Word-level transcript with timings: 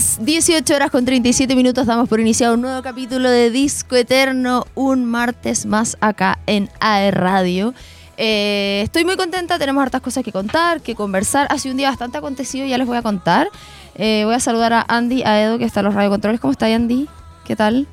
Siendo 0.00 0.22
las 0.22 0.24
18 0.24 0.74
horas 0.74 0.90
con 0.90 1.04
37 1.04 1.54
minutos, 1.54 1.86
damos 1.86 2.08
por 2.08 2.20
iniciado 2.20 2.54
un 2.54 2.62
nuevo 2.62 2.82
capítulo 2.82 3.28
de 3.30 3.50
Disco 3.50 3.96
Eterno, 3.96 4.66
un 4.74 5.04
martes 5.04 5.66
más 5.66 5.96
acá 6.00 6.38
en 6.46 6.70
AE 6.80 7.10
Radio. 7.10 7.74
Eh, 8.16 8.80
estoy 8.84 9.04
muy 9.04 9.16
contenta, 9.16 9.58
tenemos 9.58 9.82
hartas 9.82 10.00
cosas 10.00 10.24
que 10.24 10.32
contar, 10.32 10.80
que 10.80 10.94
conversar. 10.94 11.46
Ha 11.50 11.58
sido 11.58 11.72
un 11.74 11.78
día 11.78 11.90
bastante 11.90 12.16
acontecido, 12.18 12.66
ya 12.66 12.78
les 12.78 12.86
voy 12.86 12.96
a 12.96 13.02
contar. 13.02 13.48
Eh, 13.94 14.22
voy 14.24 14.34
a 14.34 14.40
saludar 14.40 14.72
a 14.72 14.84
Andy, 14.88 15.22
a 15.22 15.42
Edo, 15.42 15.58
que 15.58 15.64
está 15.64 15.80
en 15.80 15.86
los 15.86 15.94
radiocontroles. 15.94 16.40
¿Cómo 16.40 16.52
está 16.52 16.66
Andy? 16.66 17.06
¿Qué 17.44 17.54
tal? 17.56 17.86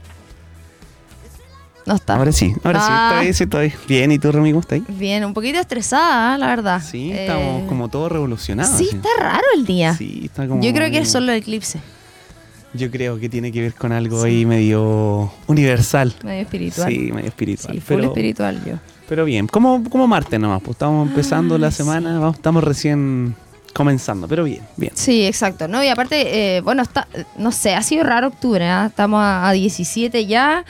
No 1.85 1.95
está. 1.95 2.15
Ahora 2.15 2.31
sí, 2.33 2.53
ahora 2.63 2.79
sí, 2.81 2.85
Ah. 2.89 3.11
estoy, 3.21 3.33
sí, 3.33 3.43
estoy. 3.45 3.73
Bien, 3.87 4.11
¿y 4.11 4.19
tú, 4.19 4.31
Remy, 4.31 4.51
cómo 4.51 4.59
estás? 4.61 4.79
Bien, 4.89 5.23
un 5.25 5.33
poquito 5.33 5.57
estresada, 5.59 6.37
la 6.37 6.47
verdad. 6.47 6.81
Sí, 6.85 7.11
Eh, 7.11 7.21
estamos 7.21 7.67
como 7.67 7.87
todos 7.89 8.11
revolucionados. 8.11 8.77
Sí, 8.77 8.87
así. 8.87 8.95
está 8.97 9.09
raro 9.19 9.45
el 9.55 9.65
día. 9.65 9.93
Sí, 9.95 10.21
está 10.25 10.47
como 10.47 10.61
Yo 10.61 10.73
creo 10.73 10.89
que 10.91 10.99
es 10.99 11.09
solo 11.09 11.31
el 11.31 11.37
eclipse, 11.37 11.79
Yo 12.73 12.91
creo 12.91 13.19
que 13.19 13.29
tiene 13.29 13.51
que 13.51 13.61
ver 13.61 13.73
con 13.73 13.91
algo 13.91 14.23
ahí 14.23 14.45
medio 14.45 15.31
universal. 15.47 16.13
medio 16.23 16.41
espiritual. 16.41 16.91
Sí, 16.91 17.11
medio 17.11 17.27
espiritual. 17.27 17.73
Sí, 17.73 17.81
full 17.81 17.95
pero, 17.97 18.07
espiritual 18.09 18.65
yo. 18.65 18.73
pero 19.07 19.25
bien, 19.25 19.47
como, 19.47 19.83
como 19.89 20.07
martes 20.07 20.39
nomás, 20.39 20.61
pues 20.61 20.75
estamos 20.75 21.07
empezando 21.07 21.57
la 21.57 21.71
semana, 21.71 22.19
vamos, 22.19 22.35
estamos 22.35 22.63
recién 22.63 23.35
comenzando, 23.73 24.27
pero 24.27 24.43
bien, 24.43 24.61
bien. 24.75 24.91
Sí, 24.95 25.25
exacto, 25.25 25.67
¿no? 25.67 25.83
Y 25.83 25.87
aparte, 25.87 26.57
eh, 26.57 26.61
bueno, 26.61 26.81
está, 26.81 27.07
no 27.37 27.51
sé, 27.51 27.75
ha 27.75 27.83
sido 27.83 28.03
raro 28.03 28.27
octubre, 28.27 28.65
¿ah? 28.65 28.87
estamos 28.87 29.21
a, 29.21 29.47
a 29.47 29.51
17 29.53 30.25
ya, 30.25 30.65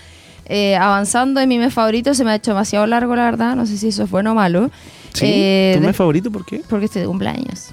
eh, 0.46 0.76
avanzando 0.76 1.42
en 1.42 1.50
mi 1.50 1.58
mes 1.58 1.74
favorito, 1.74 2.14
se 2.14 2.24
me 2.24 2.32
ha 2.32 2.36
hecho 2.36 2.52
demasiado 2.52 2.86
largo, 2.86 3.16
la 3.16 3.26
verdad, 3.26 3.56
no 3.56 3.66
sé 3.66 3.78
si 3.78 3.90
eso 3.90 4.04
es 4.04 4.10
bueno 4.10 4.32
o 4.32 4.36
malo. 4.36 4.72
¿Sí? 5.14 5.26
Eh, 5.26 5.74
¿Tu 5.80 5.86
mes 5.86 5.96
favorito 5.96 6.32
por 6.32 6.46
qué? 6.46 6.62
Porque 6.70 6.86
estoy 6.86 7.02
de 7.02 7.08
cumpleaños. 7.08 7.72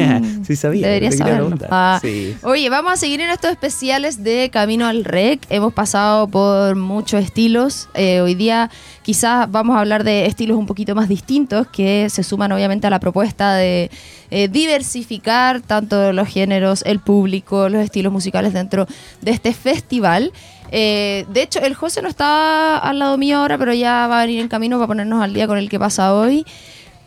Ah, 0.00 0.20
sí 0.46 0.56
sabía. 0.56 0.86
Deberías 0.86 1.16
saberlo. 1.16 1.56
Ah, 1.70 1.98
Sí. 2.02 2.36
Oye, 2.42 2.68
vamos 2.70 2.92
a 2.92 2.96
seguir 2.96 3.20
en 3.20 3.30
estos 3.30 3.50
especiales 3.50 4.22
de 4.24 4.50
Camino 4.52 4.86
al 4.86 5.04
Rec. 5.04 5.40
Hemos 5.50 5.72
pasado 5.72 6.28
por 6.28 6.74
muchos 6.76 7.22
estilos. 7.22 7.88
Eh, 7.94 8.20
hoy 8.20 8.34
día 8.34 8.70
quizás 9.02 9.50
vamos 9.50 9.76
a 9.76 9.80
hablar 9.80 10.04
de 10.04 10.26
estilos 10.26 10.58
un 10.58 10.66
poquito 10.66 10.94
más 10.94 11.08
distintos 11.08 11.66
que 11.68 12.08
se 12.10 12.22
suman 12.22 12.52
obviamente 12.52 12.86
a 12.86 12.90
la 12.90 13.00
propuesta 13.00 13.54
de 13.54 13.90
eh, 14.30 14.48
diversificar 14.48 15.60
tanto 15.62 16.12
los 16.12 16.28
géneros, 16.28 16.82
el 16.84 17.00
público, 17.00 17.68
los 17.68 17.82
estilos 17.82 18.12
musicales 18.12 18.52
dentro 18.52 18.86
de 19.22 19.30
este 19.30 19.52
festival. 19.52 20.32
Eh, 20.70 21.26
de 21.28 21.42
hecho, 21.42 21.60
el 21.60 21.74
José 21.74 22.02
no 22.02 22.08
está 22.08 22.78
al 22.78 22.98
lado 22.98 23.16
mío 23.16 23.38
ahora, 23.38 23.58
pero 23.58 23.72
ya 23.72 24.06
va 24.06 24.20
a 24.20 24.26
venir 24.26 24.40
en 24.40 24.48
camino 24.48 24.76
para 24.76 24.88
ponernos 24.88 25.22
al 25.22 25.32
día 25.32 25.46
con 25.46 25.58
el 25.58 25.68
que 25.68 25.78
pasa 25.78 26.14
hoy. 26.14 26.44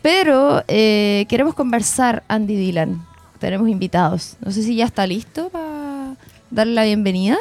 Pero 0.02 0.64
eh, 0.66 1.26
queremos 1.28 1.54
conversar, 1.54 2.24
Andy 2.28 2.56
Dylan. 2.56 3.06
Tenemos 3.38 3.68
invitados. 3.68 4.36
No 4.44 4.50
sé 4.50 4.62
si 4.62 4.76
ya 4.76 4.84
está 4.84 5.06
listo 5.06 5.48
para 5.48 6.16
darle 6.50 6.74
la 6.74 6.84
bienvenida. 6.84 7.38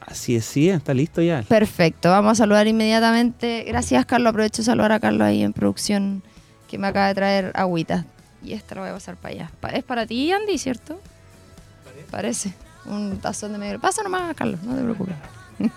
Así 0.00 0.36
es, 0.36 0.44
sí, 0.44 0.68
está 0.68 0.94
listo 0.94 1.20
ya. 1.20 1.42
Perfecto, 1.42 2.10
vamos 2.10 2.32
a 2.32 2.34
saludar 2.36 2.66
inmediatamente. 2.66 3.64
Gracias, 3.66 4.06
Carlos. 4.06 4.30
Aprovecho 4.30 4.62
de 4.62 4.66
saludar 4.66 4.92
a 4.92 5.00
Carlos 5.00 5.22
ahí 5.22 5.42
en 5.42 5.52
producción 5.52 6.22
que 6.68 6.78
me 6.78 6.86
acaba 6.86 7.08
de 7.08 7.14
traer 7.14 7.52
agüita. 7.54 8.06
Y 8.42 8.52
esta 8.52 8.76
la 8.76 8.82
voy 8.82 8.90
a 8.90 8.94
pasar 8.94 9.16
para 9.16 9.34
allá. 9.34 9.50
Es 9.72 9.82
para 9.82 10.06
ti, 10.06 10.30
Andy, 10.30 10.58
¿cierto? 10.58 11.00
Parece. 12.10 12.54
Un 12.84 13.18
tazón 13.18 13.52
de 13.52 13.58
medio. 13.58 13.80
Pasa 13.80 14.02
nomás, 14.04 14.34
Carlos, 14.36 14.62
no 14.62 14.76
te 14.76 14.82
preocupes. 14.82 15.16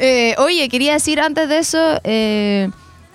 Eh, 0.00 0.34
oye, 0.38 0.68
quería 0.68 0.92
decir 0.92 1.20
antes 1.20 1.48
de 1.48 1.58
eso, 1.58 2.00
eh, 2.04 2.70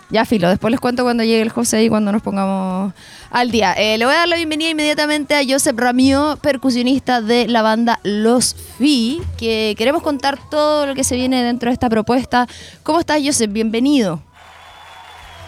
ya 0.10 0.26
filo, 0.26 0.50
después 0.50 0.70
les 0.70 0.82
cuento 0.82 1.04
cuando 1.04 1.24
llegue 1.24 1.42
el 1.42 1.50
José 1.50 1.84
y 1.84 1.90
cuando 1.90 2.12
nos 2.12 2.22
pongamos 2.22 2.94
al 3.30 3.52
día. 3.52 3.74
Eh, 3.74 3.98
le 3.98 4.06
voy 4.06 4.14
a 4.14 4.20
dar 4.20 4.28
la 4.28 4.36
bienvenida 4.36 4.70
inmediatamente 4.70 5.34
a 5.36 5.42
Josep 5.48 5.80
Ramío, 5.80 6.38
percusionista 6.42 7.22
de 7.22 7.48
la 7.48 7.62
banda 7.62 8.00
Los 8.04 8.54
Fi, 8.78 9.22
que 9.38 9.76
queremos 9.78 10.04
contar 10.04 10.38
todo 10.50 10.86
lo 10.86 10.94
que 10.94 11.06
se 11.06 11.16
viene 11.16 11.42
dentro 11.44 11.70
de 11.70 11.74
esta 11.74 11.90
propuesta. 11.90 12.48
¿Cómo 12.84 13.00
estás, 13.00 13.22
Josep? 13.24 13.52
Bienvenido. 13.52 14.22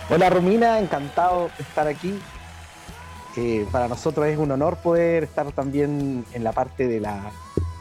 Hola 0.09 0.29
Romina, 0.29 0.79
encantado 0.79 1.49
de 1.57 1.63
estar 1.63 1.87
aquí. 1.87 2.13
Para 3.71 3.89
nosotros 3.89 4.25
es 4.27 4.37
un 4.37 4.49
honor 4.51 4.77
poder 4.77 5.25
estar 5.25 5.51
también 5.51 6.23
en 6.31 6.43
la 6.45 6.53
parte 6.53 6.87
de 6.87 7.01
la, 7.01 7.31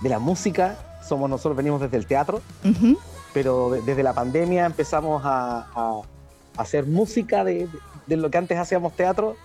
de 0.03 0.09
la 0.09 0.19
música. 0.19 0.76
Somos 1.09 1.28
nosotros 1.28 1.56
venimos 1.56 1.81
desde 1.81 1.97
el 1.97 2.06
teatro, 2.06 2.41
pero 3.32 3.70
de- 3.70 3.82
desde 3.82 4.03
la 4.03 4.12
pandemia 4.12 4.66
empezamos 4.66 5.22
a 5.25 5.66
hacer 6.56 6.87
música 6.87 7.44
de, 7.44 7.69
de 8.06 8.16
lo 8.16 8.31
que 8.31 8.38
antes 8.38 8.59
hacíamos 8.59 8.94
teatro 8.94 9.37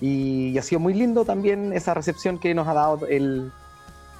y, 0.00 0.48
y 0.48 0.58
ha 0.58 0.62
sido 0.62 0.80
muy 0.80 0.94
lindo 0.94 1.24
también 1.24 1.72
esa 1.72 1.94
recepción 1.94 2.38
que 2.38 2.54
nos 2.54 2.66
ha 2.68 2.74
dado 2.74 3.06
el, 3.06 3.52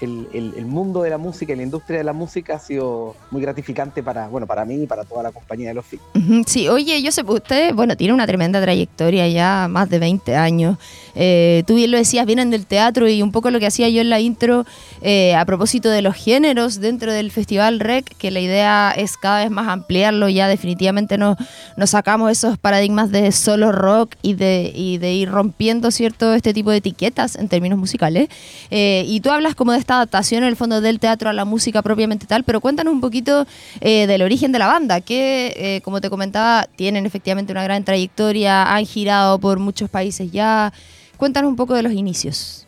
el- 0.01 0.29
el- 0.33 0.55
el 0.57 0.67
mundo 0.67 1.03
de 1.03 1.11
la 1.11 1.19
música 1.19 1.53
y 1.53 1.57
la 1.57 1.63
industria 1.63 1.99
de 1.99 2.05
la 2.05 2.13
música 2.13 2.57
ha 2.57 2.59
sido 2.59 3.15
muy 3.31 3.41
gratificante 3.43 4.03
para, 4.03 4.29
bueno, 4.29 4.47
para 4.47 4.65
mí 4.65 4.83
y 4.83 4.87
para 4.87 5.05
toda 5.05 5.23
la 5.23 5.33
compañía 5.33 5.69
de 5.69 5.75
los. 5.75 5.85
Ujú, 6.15 6.43
Sí, 6.47 6.69
oye, 6.69 7.01
Josep, 7.05 7.29
usted, 7.31 7.75
bueno, 7.75 7.97
tiene 7.97 8.13
una 8.15 8.27
tremenda 8.27 8.61
trayectoria 8.61 9.29
ya, 9.29 9.69
más 9.71 9.89
de 9.89 9.99
20 9.99 10.37
años. 10.37 10.77
Eh, 11.15 11.63
tú 11.67 11.77
bien 11.77 11.91
lo 11.91 11.97
decías, 11.97 12.27
vienen 12.27 12.51
del 12.51 12.67
teatro 12.67 13.09
y 13.09 13.23
un 13.23 13.33
poco 13.33 13.51
lo 13.51 13.59
que 13.59 13.67
hacía 13.67 13.89
yo 13.89 14.01
en 14.03 14.11
la 14.11 14.21
intro 14.21 14.67
eh, 15.03 15.35
a 15.35 15.45
propósito 15.47 15.89
de 15.89 16.03
los 16.03 16.15
géneros 16.15 16.81
dentro 16.81 17.13
del 17.13 17.31
Festival 17.31 17.81
REC, 17.81 18.05
que 18.19 18.31
la 18.31 18.41
idea 18.41 18.93
es 18.97 19.17
cada 19.17 19.41
vez 19.43 19.51
más 19.51 19.69
ampliarlo, 19.69 20.29
ya 20.29 20.49
definitivamente 20.49 21.17
nos, 21.17 21.37
nos 21.77 21.91
sacamos 21.91 22.31
esos 22.31 22.59
paradigmas 22.59 23.11
de 23.11 23.33
solo 23.33 23.73
rock 23.73 24.15
y 24.23 24.35
de, 24.35 24.73
y 24.75 24.99
de 24.99 25.15
ir 25.15 25.31
rompiendo, 25.31 25.91
¿cierto?, 25.91 26.35
este 26.35 26.53
tipo 26.53 26.71
de 26.71 26.79
etiquetas 26.79 27.37
en 27.37 27.49
términos 27.49 27.79
musicales. 27.79 28.29
Eh, 28.71 29.05
y 29.07 29.21
tú 29.21 29.31
hablas 29.31 29.55
como 29.55 29.73
de 29.73 29.79
esta 29.87 29.99
adaptación 29.99 30.43
en 30.43 30.49
el 30.49 30.57
fondo 30.57 30.81
del 30.81 30.99
teatro 30.99 31.31
a 31.31 31.33
la 31.33 31.45
música 31.45 31.81
propiamente 31.81 32.27
tal, 32.27 32.43
pero 32.43 32.61
cuéntanos 32.61 32.93
un 32.93 33.01
poquito 33.01 33.47
eh, 33.81 34.09
del 34.09 34.23
origen 34.23 34.51
de 34.51 34.59
la 34.59 34.67
banda, 34.67 35.01
que 35.01 35.53
eh, 35.55 35.81
como 35.83 36.01
te 36.01 36.11
comentaba, 36.11 36.67
tienen 36.75 37.07
efectivamente 37.07 37.53
una 37.53 37.63
gran 37.63 37.85
trayectoria, 37.85 38.75
han 38.75 38.85
girado 38.85 39.39
por 39.39 39.61
muchos 39.61 39.89
países 39.89 40.33
ya. 40.33 40.73
Cuéntanos 41.17 41.49
un 41.49 41.55
poco 41.55 41.75
de 41.75 41.85
los 41.85 41.93
inicios. 41.93 42.67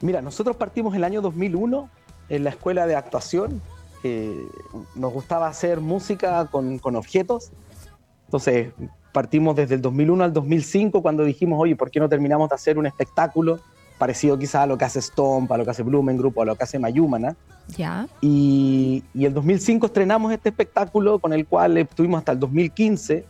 Mira, 0.00 0.22
nosotros 0.22 0.54
partimos 0.54 0.94
el 0.94 1.02
año 1.02 1.20
2001 1.22 1.90
en 2.28 2.44
la 2.44 2.50
escuela 2.50 2.86
de 2.86 2.94
actuación. 2.94 3.60
nos 4.94 5.12
gustaba 5.12 5.48
hacer 5.48 5.80
música 5.80 6.46
con, 6.52 6.78
con 6.78 6.94
objetos. 6.94 7.50
Entonces, 8.26 8.68
partimos 9.12 9.56
desde 9.56 9.74
el 9.74 9.82
2001 9.82 10.22
al 10.22 10.32
2005 10.32 11.02
cuando 11.02 11.24
dijimos, 11.24 11.58
oye, 11.60 11.74
¿por 11.74 11.90
qué 11.90 11.98
no 11.98 12.08
terminamos 12.08 12.48
de 12.48 12.54
hacer 12.54 12.78
un 12.78 12.86
espectáculo 12.86 13.58
parecido 13.98 14.38
quizá 14.38 14.62
a 14.62 14.66
lo 14.66 14.78
que 14.78 14.84
hace 14.84 15.02
Stomp, 15.02 15.50
a 15.50 15.58
lo 15.58 15.64
que 15.64 15.70
hace 15.70 15.82
Blumen 15.82 16.16
Group, 16.16 16.40
a 16.40 16.44
lo 16.44 16.56
que 16.56 16.64
hace 16.64 16.78
Mayumana? 16.78 17.36
Ya. 17.76 18.08
Y, 18.20 19.02
y 19.12 19.24
el 19.24 19.34
2005 19.34 19.86
estrenamos 19.86 20.32
este 20.32 20.48
espectáculo 20.48 21.18
con 21.18 21.32
el 21.32 21.46
cual 21.46 21.76
estuvimos 21.76 22.18
hasta 22.18 22.32
el 22.32 22.40
2015. 22.40 23.24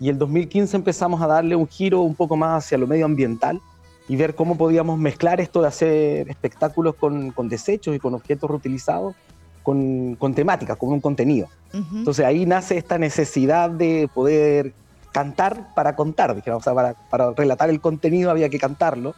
Y 0.00 0.08
el 0.08 0.18
2015 0.18 0.76
empezamos 0.76 1.20
a 1.20 1.26
darle 1.26 1.56
un 1.56 1.66
giro 1.66 2.02
un 2.02 2.14
poco 2.14 2.36
más 2.36 2.64
hacia 2.64 2.78
lo 2.78 2.86
medioambiental 2.86 3.60
y 4.08 4.16
ver 4.16 4.34
cómo 4.34 4.56
podíamos 4.56 4.98
mezclar 4.98 5.40
esto 5.40 5.60
de 5.60 5.68
hacer 5.68 6.30
espectáculos 6.30 6.94
con, 6.94 7.30
con 7.32 7.48
desechos 7.48 7.94
y 7.94 7.98
con 7.98 8.14
objetos 8.14 8.48
reutilizados 8.48 9.14
con, 9.62 10.16
con 10.16 10.34
temáticas, 10.34 10.78
con 10.78 10.90
un 10.90 11.00
contenido. 11.00 11.48
Ujú. 11.74 11.98
Entonces 11.98 12.24
ahí 12.24 12.46
nace 12.46 12.78
esta 12.78 12.96
necesidad 12.96 13.68
de 13.68 14.08
poder 14.14 14.72
cantar 15.12 15.74
para 15.74 15.94
contar, 15.94 16.34
dijéramos, 16.34 16.62
o 16.62 16.64
sea, 16.64 16.74
para, 16.74 16.94
para 17.10 17.32
relatar 17.32 17.68
el 17.68 17.80
contenido 17.80 18.30
había 18.30 18.48
que 18.48 18.58
cantarlo. 18.58 19.14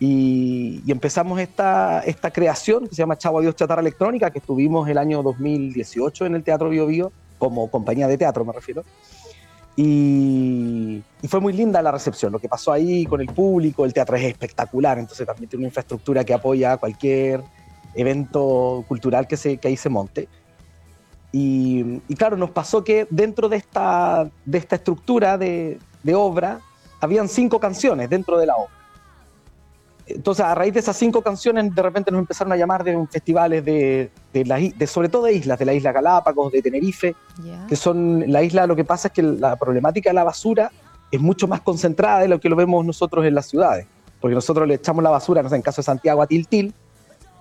Y, 0.00 0.82
y 0.86 0.92
empezamos 0.92 1.40
esta, 1.40 2.00
esta 2.00 2.30
creación 2.30 2.86
que 2.86 2.94
se 2.94 3.02
llama 3.02 3.18
Chavo 3.18 3.40
Adiós 3.40 3.56
Chatarra 3.56 3.80
Electrónica, 3.80 4.30
que 4.30 4.38
estuvimos 4.38 4.88
el 4.88 4.98
año 4.98 5.22
2018 5.22 6.26
en 6.26 6.34
el 6.36 6.44
Teatro 6.44 6.68
Bio 6.68 6.86
Bio, 6.86 7.12
como 7.38 7.70
compañía 7.70 8.06
de 8.06 8.16
teatro 8.16 8.44
me 8.44 8.52
refiero. 8.52 8.84
Y, 9.76 11.02
y 11.22 11.28
fue 11.28 11.40
muy 11.40 11.52
linda 11.52 11.80
la 11.82 11.92
recepción, 11.92 12.32
lo 12.32 12.40
que 12.40 12.48
pasó 12.48 12.72
ahí 12.72 13.06
con 13.06 13.20
el 13.20 13.28
público, 13.28 13.84
el 13.84 13.92
teatro 13.92 14.16
es 14.16 14.24
espectacular, 14.24 14.98
entonces 14.98 15.24
también 15.26 15.48
tiene 15.48 15.62
una 15.62 15.68
infraestructura 15.68 16.24
que 16.24 16.34
apoya 16.34 16.76
cualquier 16.78 17.42
evento 17.94 18.84
cultural 18.88 19.26
que, 19.26 19.36
se, 19.36 19.58
que 19.58 19.68
ahí 19.68 19.76
se 19.76 19.88
monte. 19.88 20.28
Y, 21.30 22.00
y 22.08 22.14
claro, 22.16 22.36
nos 22.36 22.50
pasó 22.50 22.82
que 22.82 23.06
dentro 23.10 23.48
de 23.48 23.58
esta, 23.58 24.28
de 24.44 24.58
esta 24.58 24.76
estructura 24.76 25.38
de, 25.38 25.78
de 26.02 26.14
obra, 26.14 26.60
habían 27.00 27.28
cinco 27.28 27.60
canciones 27.60 28.10
dentro 28.10 28.38
de 28.38 28.46
la 28.46 28.56
obra. 28.56 28.77
Entonces, 30.10 30.44
a 30.44 30.54
raíz 30.54 30.72
de 30.72 30.80
esas 30.80 30.96
cinco 30.96 31.22
canciones, 31.22 31.74
de 31.74 31.82
repente 31.82 32.10
nos 32.10 32.20
empezaron 32.20 32.52
a 32.52 32.56
llamar 32.56 32.82
de 32.82 33.06
festivales 33.10 33.64
de, 33.64 34.10
de, 34.32 34.44
la 34.44 34.56
de 34.56 34.86
sobre 34.86 35.08
todo 35.08 35.24
de 35.24 35.34
islas, 35.34 35.58
de 35.58 35.64
la 35.66 35.74
isla 35.74 35.92
Galápagos, 35.92 36.50
de 36.50 36.62
Tenerife, 36.62 37.14
que 37.68 37.76
son 37.76 38.24
la 38.26 38.42
isla, 38.42 38.66
lo 38.66 38.74
que 38.74 38.84
pasa 38.84 39.08
es 39.08 39.14
que 39.14 39.22
la 39.22 39.56
problemática 39.56 40.10
de 40.10 40.14
la 40.14 40.24
basura 40.24 40.72
es 41.10 41.20
mucho 41.20 41.46
más 41.46 41.60
concentrada 41.60 42.20
de 42.20 42.28
lo 42.28 42.40
que 42.40 42.48
lo 42.48 42.56
vemos 42.56 42.84
nosotros 42.84 43.24
en 43.26 43.34
las 43.34 43.46
ciudades, 43.46 43.86
porque 44.20 44.34
nosotros 44.34 44.66
le 44.66 44.74
echamos 44.74 45.02
la 45.02 45.10
basura, 45.10 45.42
no 45.42 45.48
sé, 45.50 45.56
en 45.56 45.62
caso 45.62 45.82
de 45.82 45.84
Santiago 45.84 46.22
a 46.22 46.26
Tiltil, 46.26 46.72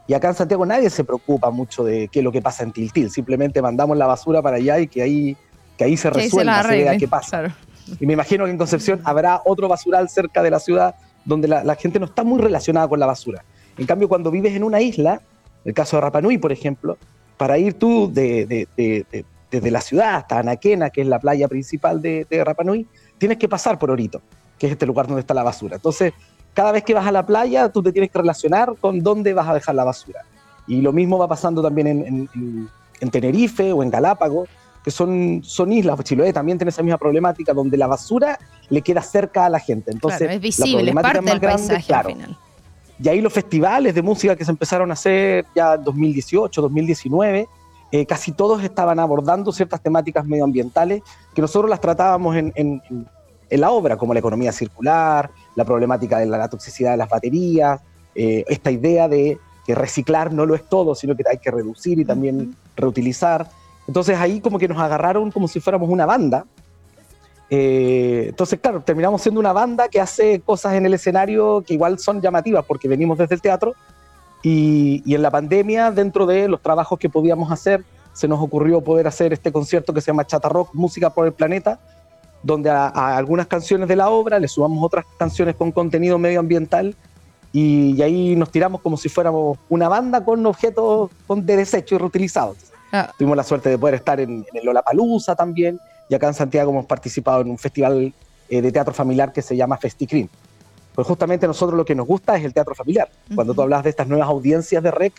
y 0.07 0.13
acá 0.13 0.29
en 0.29 0.35
Santiago 0.35 0.65
nadie 0.65 0.89
se 0.89 1.03
preocupa 1.03 1.49
mucho 1.49 1.83
de 1.83 2.09
qué 2.09 2.19
es 2.19 2.23
lo 2.23 2.31
que 2.31 2.41
pasa 2.41 2.63
en 2.63 2.71
Tiltil, 2.73 3.09
simplemente 3.11 3.61
mandamos 3.61 3.97
la 3.97 4.07
basura 4.07 4.41
para 4.41 4.57
allá 4.57 4.79
y 4.79 4.87
que 4.87 5.01
ahí, 5.01 5.37
que 5.77 5.85
ahí 5.85 5.95
se 5.95 6.11
Que 6.11 6.19
ahí 6.19 6.29
se 6.29 6.39
resuelva, 6.39 6.63
vea 6.63 6.97
qué 6.97 7.07
pasa. 7.07 7.39
claro. 7.39 7.53
Y 7.99 8.05
me 8.05 8.13
imagino 8.13 8.43
que 8.43 8.51
en 8.51 8.57
Concepción 8.57 8.99
habrá 9.05 9.41
otro 9.45 9.69
basural 9.69 10.09
cerca 10.09 10.43
de 10.43 10.51
la 10.51 10.59
ciudad 10.59 10.95
donde 11.27 11.47
la, 11.47 11.75
gente 11.75 11.99
no 11.99 12.05
está 12.05 12.23
muy 12.23 12.39
relacionada 12.39 12.87
con 12.87 12.99
la 12.99 13.05
basura. 13.05 13.43
En 13.77 13.85
cambio, 13.85 14.07
cuando 14.07 14.31
vives 14.31 14.55
en 14.55 14.63
una 14.63 14.79
isla, 14.81 15.21
el 15.65 15.73
caso 15.73 15.97
de 15.97 16.01
Rapanui, 16.01 16.37
por 16.37 16.53
ejemplo, 16.53 16.97
para 17.35 17.57
ir 17.57 17.73
tú 17.73 18.11
de, 18.11 18.67
desde 19.51 19.71
la 19.71 19.81
ciudad 19.81 20.15
hasta 20.15 20.39
Anaquena, 20.39 20.89
que 20.89 21.01
es 21.01 21.07
la 21.07 21.19
playa 21.19 21.49
principal 21.49 22.01
de, 22.01 22.25
Rapanui, 22.45 22.87
tienes 23.17 23.37
que 23.37 23.49
pasar 23.49 23.77
por 23.77 23.91
Orito, 23.91 24.21
que 24.57 24.67
es 24.67 24.71
este 24.71 24.85
lugar 24.85 25.05
donde 25.05 25.19
está 25.19 25.33
la 25.33 25.43
basura. 25.43 25.75
Entonces, 25.75 26.13
cada 26.53 26.71
vez 26.71 26.83
que 26.83 26.93
vas 26.93 27.05
a 27.05 27.11
la 27.11 27.25
playa, 27.25 27.69
tú 27.69 27.83
te 27.83 27.91
tienes 27.91 28.09
que 28.09 28.19
relacionar 28.19 28.75
con 28.79 29.01
dónde 29.01 29.33
vas 29.33 29.49
a 29.49 29.53
dejar 29.53 29.75
la 29.75 29.83
basura. 29.83 30.21
Y 30.65 30.81
lo 30.81 30.93
mismo 30.93 31.17
va 31.17 31.27
pasando 31.27 31.61
también 31.61 31.87
en, 31.87 33.11
Tenerife 33.11 33.73
o 33.73 33.83
en 33.83 33.89
Galápagos, 33.89 34.49
que 34.87 34.91
son, 34.91 35.41
son 35.43 35.73
islas. 35.73 36.01
Chiloé 36.01 36.31
también 36.31 36.57
tiene 36.57 36.69
esa 36.69 36.81
misma 36.81 36.97
problemática, 36.97 37.53
donde 37.53 37.75
la 37.75 37.87
basura 37.87 38.39
le 38.69 38.81
queda 38.81 39.01
cerca 39.01 39.45
a 39.45 39.49
la 39.49 39.59
gente. 39.59 39.91
Entonces, 39.91 40.31
es 40.31 40.39
visible, 40.39 40.93
la 40.93 41.01
parte 41.01 41.19
del 41.19 41.41
paisaje 41.41 41.93
al 41.93 42.05
final. 42.05 42.37
Y 43.03 43.09
ahí 43.09 43.19
los 43.19 43.33
festivales 43.33 43.93
de 43.93 44.01
música 44.01 44.37
que 44.37 44.45
se 44.45 44.51
empezaron 44.51 44.89
a 44.89 44.93
hacer 44.93 45.45
ya 45.53 45.73
en 45.73 45.83
2018, 45.83 46.61
2019, 46.61 47.49
eh, 47.91 48.05
casi 48.05 48.31
todos 48.31 48.63
estaban 48.63 48.97
abordando 48.97 49.51
ciertas 49.51 49.81
temáticas 49.81 50.25
medioambientales 50.25 51.01
que 51.35 51.41
nosotros 51.41 51.69
las 51.69 51.81
tratábamos 51.81 52.37
en, 52.37 52.53
en, 52.55 52.81
la 53.49 53.71
obra, 53.71 53.97
como 53.97 54.13
la 54.13 54.21
economía 54.21 54.53
circular, 54.53 55.29
la 55.55 55.65
problemática 55.65 56.19
de 56.19 56.27
la, 56.27 56.47
toxicidad 56.47 56.91
de 56.91 56.97
las 56.97 57.09
baterías, 57.09 57.81
eh, 58.15 58.45
esta 58.47 58.71
idea 58.71 59.09
de 59.09 59.37
que 59.65 59.75
reciclar 59.75 60.31
no 60.31 60.45
lo 60.45 60.55
es 60.55 60.63
todo, 60.63 60.95
sino 60.95 61.13
que 61.13 61.23
hay 61.29 61.39
que 61.39 61.51
reducir 61.51 61.99
y 61.99 62.05
también 62.05 62.55
reutilizar. 62.77 63.49
Entonces 63.87 64.17
ahí 64.17 64.41
como 64.41 64.59
que 64.59 64.67
nos 64.67 64.79
agarraron 64.79 65.31
como 65.31 65.47
si 65.47 65.59
fuéramos 65.59 65.89
una 65.89 66.05
banda. 66.05 66.45
Eh, 67.49 68.25
entonces, 68.29 68.59
claro, 68.59 68.81
terminamos 68.81 69.21
siendo 69.21 69.39
una 69.39 69.53
banda 69.53 69.87
que 69.87 70.01
hace 70.01 70.41
cosas 70.41 70.73
en 70.73 70.85
el 70.85 70.93
escenario 70.93 71.63
que 71.65 71.73
igual 71.73 71.97
son 71.97 72.21
llamativas 72.21 72.65
porque 72.65 72.87
venimos 72.89 73.17
desde 73.17 73.35
el 73.35 73.41
teatro 73.41 73.73
y, 74.43 75.13
en 75.13 75.21
la 75.21 75.31
pandemia, 75.31 75.91
dentro 75.91 76.25
de 76.25 76.47
los 76.47 76.61
trabajos 76.61 76.99
que 76.99 77.09
podíamos 77.09 77.51
hacer, 77.51 77.83
se 78.13 78.27
nos 78.27 78.39
ocurrió 78.41 78.81
poder 78.81 79.07
hacer 79.07 79.33
este 79.33 79.51
concierto 79.51 79.93
que 79.93 80.01
se 80.01 80.07
llama 80.07 80.25
Chata 80.25 80.49
Rock, 80.49 80.73
Música 80.73 81.09
por 81.09 81.25
el 81.25 81.33
Planeta, 81.33 81.79
donde 82.43 82.69
a, 82.69 82.87
algunas 83.17 83.47
canciones 83.47 83.87
de 83.87 83.95
la 83.95 84.09
obra 84.09 84.39
le 84.39 84.47
subamos 84.47 84.83
otras 84.83 85.05
canciones 85.17 85.55
con 85.55 85.71
contenido 85.71 86.17
medioambiental 86.17 86.95
y, 87.51 88.01
ahí 88.01 88.35
nos 88.35 88.51
tiramos 88.51 88.81
como 88.81 88.97
si 88.97 89.09
fuéramos 89.09 89.57
una 89.69 89.87
banda 89.87 90.23
con 90.23 90.45
objetos 90.45 91.09
con 91.25 91.45
de 91.45 91.57
desecho 91.57 91.95
y 91.95 91.97
reutilizados. 91.97 92.57
Ah. 92.91 93.11
Tuvimos 93.17 93.37
la 93.37 93.43
suerte 93.43 93.69
de 93.69 93.77
poder 93.77 93.95
estar 93.95 94.19
en, 94.19 94.45
en 94.51 94.57
el 94.57 94.65
Lollapalooza 94.65 95.35
también 95.35 95.79
y 96.09 96.15
acá 96.15 96.27
en 96.27 96.33
Santiago 96.33 96.71
hemos 96.71 96.85
participado 96.85 97.41
en 97.41 97.49
un 97.49 97.57
festival 97.57 98.13
eh, 98.49 98.61
de 98.61 98.71
teatro 98.71 98.93
familiar 98.93 99.33
que 99.33 99.41
se 99.41 99.55
llama 99.55 99.77
FestiCrim. 99.77 100.27
Pues 100.95 101.07
justamente 101.07 101.45
a 101.45 101.47
nosotros 101.47 101.77
lo 101.77 101.85
que 101.85 101.95
nos 101.95 102.07
gusta 102.07 102.37
es 102.37 102.45
el 102.45 102.53
teatro 102.53 102.73
familiar. 102.73 103.09
Cuando 103.35 103.53
tú 103.53 103.61
hablas 103.61 103.83
de 103.83 103.89
estas 103.89 104.07
nuevas 104.07 104.27
audiencias 104.27 104.81
de 104.81 104.91
REC, 104.91 105.13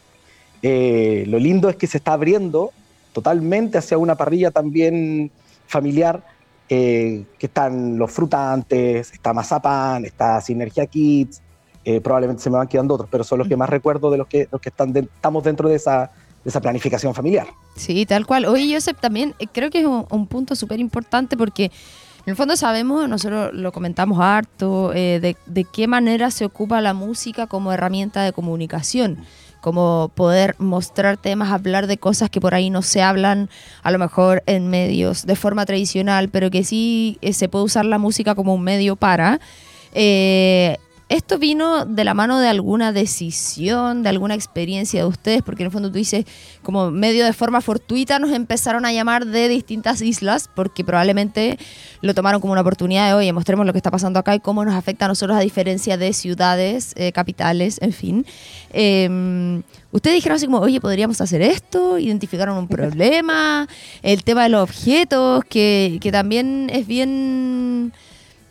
eh, 0.62 1.24
lo 1.28 1.38
lindo 1.38 1.68
es 1.68 1.76
que 1.76 1.86
se 1.86 1.98
está 1.98 2.14
abriendo 2.14 2.72
totalmente 3.12 3.78
hacia 3.78 3.98
una 3.98 4.16
parrilla 4.16 4.50
también 4.50 5.30
familiar, 5.66 6.24
eh, 6.68 7.24
que 7.38 7.46
están 7.46 7.96
los 7.96 8.10
frutantes, 8.10 9.12
está 9.12 9.32
Mazapan, 9.32 10.04
está 10.04 10.40
Sinergia 10.40 10.86
Kids, 10.86 11.42
eh, 11.84 12.00
probablemente 12.00 12.42
se 12.42 12.50
me 12.50 12.56
van 12.56 12.68
quedando 12.68 12.94
otros, 12.94 13.08
pero 13.10 13.24
son 13.24 13.38
los 13.38 13.48
que 13.48 13.56
más 13.56 13.70
recuerdo 13.70 14.10
de 14.10 14.18
los 14.18 14.26
que, 14.26 14.48
los 14.50 14.60
que 14.60 14.68
están 14.70 14.94
estamos 14.96 15.44
dentro 15.44 15.68
de 15.68 15.76
esa, 15.76 16.10
de 16.44 16.50
esa 16.50 16.60
planificación 16.60 17.14
familiar. 17.14 17.48
Sí, 17.76 18.06
tal 18.06 18.26
cual. 18.26 18.46
Oye, 18.46 18.74
Josep, 18.74 18.98
también 18.98 19.34
creo 19.52 19.70
que 19.70 19.80
es 19.80 19.86
un, 19.86 20.06
un 20.10 20.26
punto 20.26 20.54
súper 20.54 20.80
importante 20.80 21.36
porque 21.36 21.70
en 22.28 22.32
el 22.32 22.36
fondo 22.36 22.58
sabemos, 22.58 23.08
nosotros 23.08 23.54
lo 23.54 23.72
comentamos 23.72 24.20
harto, 24.20 24.92
eh, 24.94 25.34
de, 25.46 25.64
qué 25.64 25.86
manera 25.86 26.30
se 26.30 26.44
ocupa 26.44 26.82
la 26.82 26.92
música 26.92 27.46
como 27.46 27.72
herramienta 27.72 28.22
de 28.22 28.34
comunicación, 28.34 29.24
como 29.62 30.10
poder 30.14 30.54
mostrar 30.58 31.16
temas, 31.16 31.50
hablar 31.50 31.86
de 31.86 31.96
cosas 31.96 32.28
que 32.28 32.38
por 32.38 32.52
ahí 32.52 32.68
no 32.68 32.82
se 32.82 33.00
hablan 33.00 33.48
a 33.82 33.90
lo 33.90 33.98
mejor 33.98 34.42
en 34.44 34.68
medios 34.68 35.24
de 35.24 35.36
forma 35.36 35.64
tradicional, 35.64 36.28
pero 36.28 36.50
que 36.50 36.64
sí 36.64 37.16
eh, 37.22 37.32
se 37.32 37.48
puede 37.48 37.64
usar 37.64 37.86
la 37.86 37.96
música 37.96 38.34
como 38.34 38.54
un 38.54 38.62
medio 38.62 38.96
para. 38.96 39.40
Eh, 39.94 40.76
¿Esto 41.08 41.38
vino 41.38 41.86
de 41.86 42.04
la 42.04 42.12
mano 42.12 42.38
de 42.38 42.48
alguna 42.48 42.92
decisión, 42.92 44.02
de 44.02 44.10
alguna 44.10 44.34
experiencia 44.34 45.00
de 45.00 45.06
ustedes? 45.06 45.42
Porque 45.42 45.62
en 45.62 45.68
el 45.68 45.72
fondo 45.72 45.90
tú 45.90 45.96
dices, 45.96 46.26
como 46.62 46.90
medio 46.90 47.24
de 47.24 47.32
forma 47.32 47.62
fortuita 47.62 48.18
nos 48.18 48.32
empezaron 48.32 48.84
a 48.84 48.92
llamar 48.92 49.24
de 49.24 49.48
distintas 49.48 50.02
islas, 50.02 50.50
porque 50.54 50.84
probablemente 50.84 51.58
lo 52.02 52.12
tomaron 52.12 52.42
como 52.42 52.52
una 52.52 52.60
oportunidad 52.60 53.08
de, 53.08 53.14
oye, 53.14 53.32
mostremos 53.32 53.64
lo 53.64 53.72
que 53.72 53.78
está 53.78 53.90
pasando 53.90 54.18
acá 54.18 54.34
y 54.34 54.40
cómo 54.40 54.66
nos 54.66 54.74
afecta 54.74 55.06
a 55.06 55.08
nosotros 55.08 55.38
a 55.38 55.40
diferencia 55.40 55.96
de 55.96 56.12
ciudades, 56.12 56.92
eh, 56.96 57.10
capitales, 57.12 57.78
en 57.80 57.92
fin. 57.94 58.26
Em, 58.74 59.62
ustedes 59.90 60.16
dijeron 60.16 60.36
así 60.36 60.44
como, 60.44 60.58
oye, 60.58 60.78
podríamos 60.78 61.22
hacer 61.22 61.40
esto, 61.40 61.98
identificaron 61.98 62.58
un 62.58 62.68
problema, 62.68 63.66
el 64.02 64.24
tema 64.24 64.42
de 64.42 64.50
los 64.50 64.62
objetos, 64.62 65.42
que, 65.48 65.98
que 66.02 66.12
también 66.12 66.68
es 66.70 66.86
bien 66.86 67.94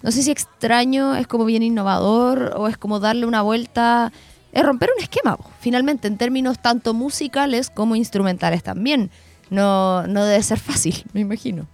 no 0.03 0.11
sé 0.11 0.23
si 0.23 0.31
extraño 0.31 1.15
es 1.15 1.27
como 1.27 1.45
bien 1.45 1.63
innovador 1.63 2.53
o 2.55 2.67
es 2.67 2.77
como 2.77 2.99
darle 2.99 3.25
una 3.25 3.41
vuelta, 3.41 4.11
es 4.51 4.63
romper 4.65 4.89
un 4.95 5.03
esquema, 5.03 5.37
finalmente, 5.59 6.07
en 6.07 6.17
términos 6.17 6.59
tanto 6.59 6.93
musicales 6.93 7.69
como 7.69 7.95
instrumentales 7.95 8.63
también. 8.63 9.11
No, 9.49 10.05
no 10.07 10.25
debe 10.25 10.43
ser 10.43 10.59
fácil, 10.59 11.03
me 11.13 11.21
imagino. 11.21 11.67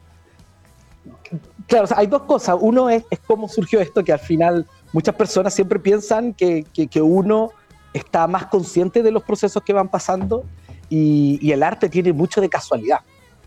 Claro, 1.68 1.88
hay 1.96 2.08
dos 2.08 2.24
cosas. 2.24 2.58
Uno 2.60 2.90
es, 2.90 3.04
cómo 3.26 3.48
surgió 3.48 3.80
esto, 3.80 4.04
que 4.04 4.14
al 4.14 4.20
final 4.20 4.68
muchas 4.92 5.16
personas 5.16 5.54
siempre 5.54 5.80
piensan 5.80 6.34
que, 6.34 6.66
uno 7.02 7.52
está 7.94 8.28
más 8.28 8.48
consciente 8.48 9.04
de 9.04 9.12
los 9.12 9.24
procesos 9.24 9.62
que 9.64 9.74
van 9.74 9.88
pasando 9.88 10.44
y, 10.90 11.52
el 11.52 11.64
arte 11.64 11.90
tiene 11.90 12.14
mucho 12.14 12.42
de 12.42 12.50
casualidad 12.50 13.00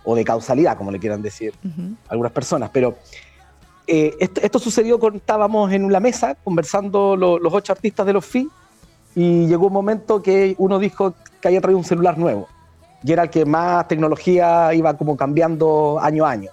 o 0.04 0.14
de 0.14 0.25
causalidad, 0.25 0.76
como 0.76 0.90
le 0.90 0.99
quieran 0.99 1.23
decir 1.23 1.54
algunas 2.09 2.33
personas. 2.33 2.71
Pero 2.73 2.97
eh, 3.87 4.16
esto, 4.19 4.59
sucedió 4.59 4.99
cuando 4.99 5.19
estábamos 5.19 5.73
en 5.73 5.93
la 5.93 6.00
mesa 6.00 6.35
conversando 6.43 7.16
los 7.16 7.55
ocho 7.55 7.73
artistas 7.73 8.05
de 8.05 8.12
los 8.12 8.26
FI 8.26 8.49
y 9.14 9.47
llegó 9.47 9.69
un 9.69 9.73
momento 9.73 10.23
que 10.23 10.57
uno 10.59 10.78
dijo 10.78 11.14
que 11.40 11.49
había 11.49 11.61
traído 11.61 11.78
un 11.78 11.85
celular 11.85 12.19
nuevo 12.19 12.49
y 13.05 13.12
era 13.12 13.25
el 13.25 13.31
que 13.31 13.45
más 13.45 13.87
tecnología 13.87 14.75
iba 14.75 14.97
como 14.97 15.16
cambiando 15.16 15.99
año 16.00 16.26
a 16.26 16.31
año. 16.31 16.50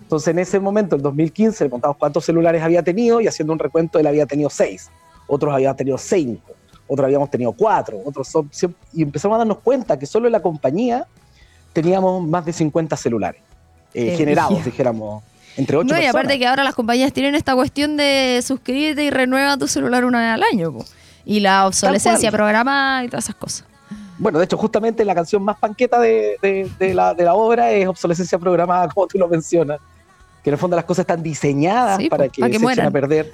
Entonces 0.00 0.28
en 0.28 0.38
ese 0.38 0.60
momento, 0.60 0.96
en 0.96 1.02
2015, 1.02 1.64
le 1.64 1.70
contamos 1.70 1.96
cuántos 1.96 2.24
celulares 2.24 2.62
había 2.62 2.82
tenido 2.82 3.20
y 3.20 3.26
haciendo 3.26 3.52
un 3.52 3.58
recuento 3.58 3.98
él 3.98 4.06
había 4.06 4.26
tenido 4.26 4.48
seis, 4.48 4.90
otros 5.26 5.52
habían 5.52 5.74
tenido 5.74 5.98
cinco, 5.98 6.52
otros 6.86 7.06
habíamos 7.06 7.30
tenido 7.30 7.52
cuatro, 7.52 8.00
otros 8.04 8.28
son, 8.28 8.48
y 8.92 9.02
empezamos 9.02 9.34
a 9.34 9.38
darnos 9.38 9.58
cuenta 9.58 9.98
que 9.98 10.06
solo 10.06 10.26
en 10.26 10.32
la 10.32 10.40
compañía 10.40 11.06
teníamos 11.72 12.26
más 12.26 12.44
de 12.44 12.52
50 12.52 12.96
celulares 12.96 13.42
eh, 13.94 14.14
generados, 14.16 14.64
dijéramos, 14.64 15.24
entre 15.56 15.76
ocho 15.76 15.94
no, 15.94 16.00
y 16.00 16.06
aparte 16.06 16.38
que 16.38 16.46
ahora 16.46 16.64
las 16.64 16.74
compañías 16.74 17.12
tienen 17.12 17.34
esta 17.34 17.54
cuestión 17.54 17.96
de 17.96 18.40
suscribirte 18.42 19.04
y 19.04 19.10
renueva 19.10 19.56
tu 19.56 19.68
celular 19.68 20.04
una 20.04 20.20
vez 20.20 20.30
al 20.30 20.42
año. 20.42 20.74
Y 21.24 21.40
la 21.40 21.66
obsolescencia 21.66 22.30
programada 22.32 23.04
y 23.04 23.08
todas 23.08 23.24
esas 23.24 23.36
cosas. 23.36 23.64
Bueno, 24.18 24.38
de 24.38 24.44
hecho, 24.44 24.56
justamente 24.56 25.04
la 25.04 25.14
canción 25.14 25.42
más 25.42 25.58
panqueta 25.58 25.98
de, 26.00 26.68
la, 26.94 27.34
obra 27.34 27.70
es 27.72 27.86
obsolescencia 27.86 28.38
programada, 28.38 28.88
como 28.94 29.06
tú 29.06 29.18
lo 29.18 29.28
mencionas. 29.28 29.80
Que 30.42 30.50
en 30.50 30.54
el 30.54 30.58
fondo 30.58 30.74
las 30.74 30.84
cosas 30.84 31.04
están 31.04 31.22
diseñadas 31.22 32.00
para 32.08 32.28
que, 32.28 32.42
se 32.42 32.56
echen 32.56 32.86
a 32.86 32.90
perder 32.90 33.32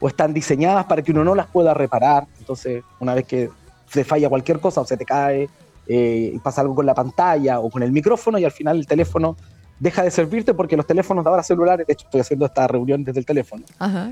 o 0.00 0.08
están 0.08 0.32
diseñadas 0.34 0.86
para 0.86 1.02
que 1.02 1.12
uno 1.12 1.22
no 1.22 1.34
las 1.34 1.46
pueda 1.46 1.72
reparar. 1.74 2.26
Entonces, 2.38 2.82
una 2.98 3.14
vez 3.14 3.26
que 3.26 3.50
se 3.88 4.04
falla 4.04 4.28
cualquier 4.28 4.58
cosa 4.60 4.80
o 4.80 4.84
se 4.84 4.96
te 4.96 5.04
cae 5.04 5.48
eh, 5.86 6.32
y 6.34 6.38
pasa 6.38 6.60
algo 6.60 6.74
con 6.74 6.86
la 6.86 6.94
pantalla 6.94 7.60
o 7.60 7.70
con 7.70 7.82
el 7.82 7.92
micrófono 7.92 8.38
y 8.38 8.44
al 8.44 8.50
final 8.50 8.76
el 8.76 8.86
teléfono 8.86 9.36
deja 9.78 10.02
de 10.02 10.10
servirte 10.10 10.54
porque 10.54 10.76
los 10.76 10.86
teléfonos 10.86 11.24
de 11.24 11.30
ahora 11.30 11.42
celulares, 11.42 11.86
de 11.86 11.92
hecho 11.92 12.04
estoy 12.06 12.20
haciendo 12.20 12.46
esta 12.46 12.66
reunión 12.66 13.04
desde 13.04 13.20
el 13.20 13.26
teléfono, 13.26 13.64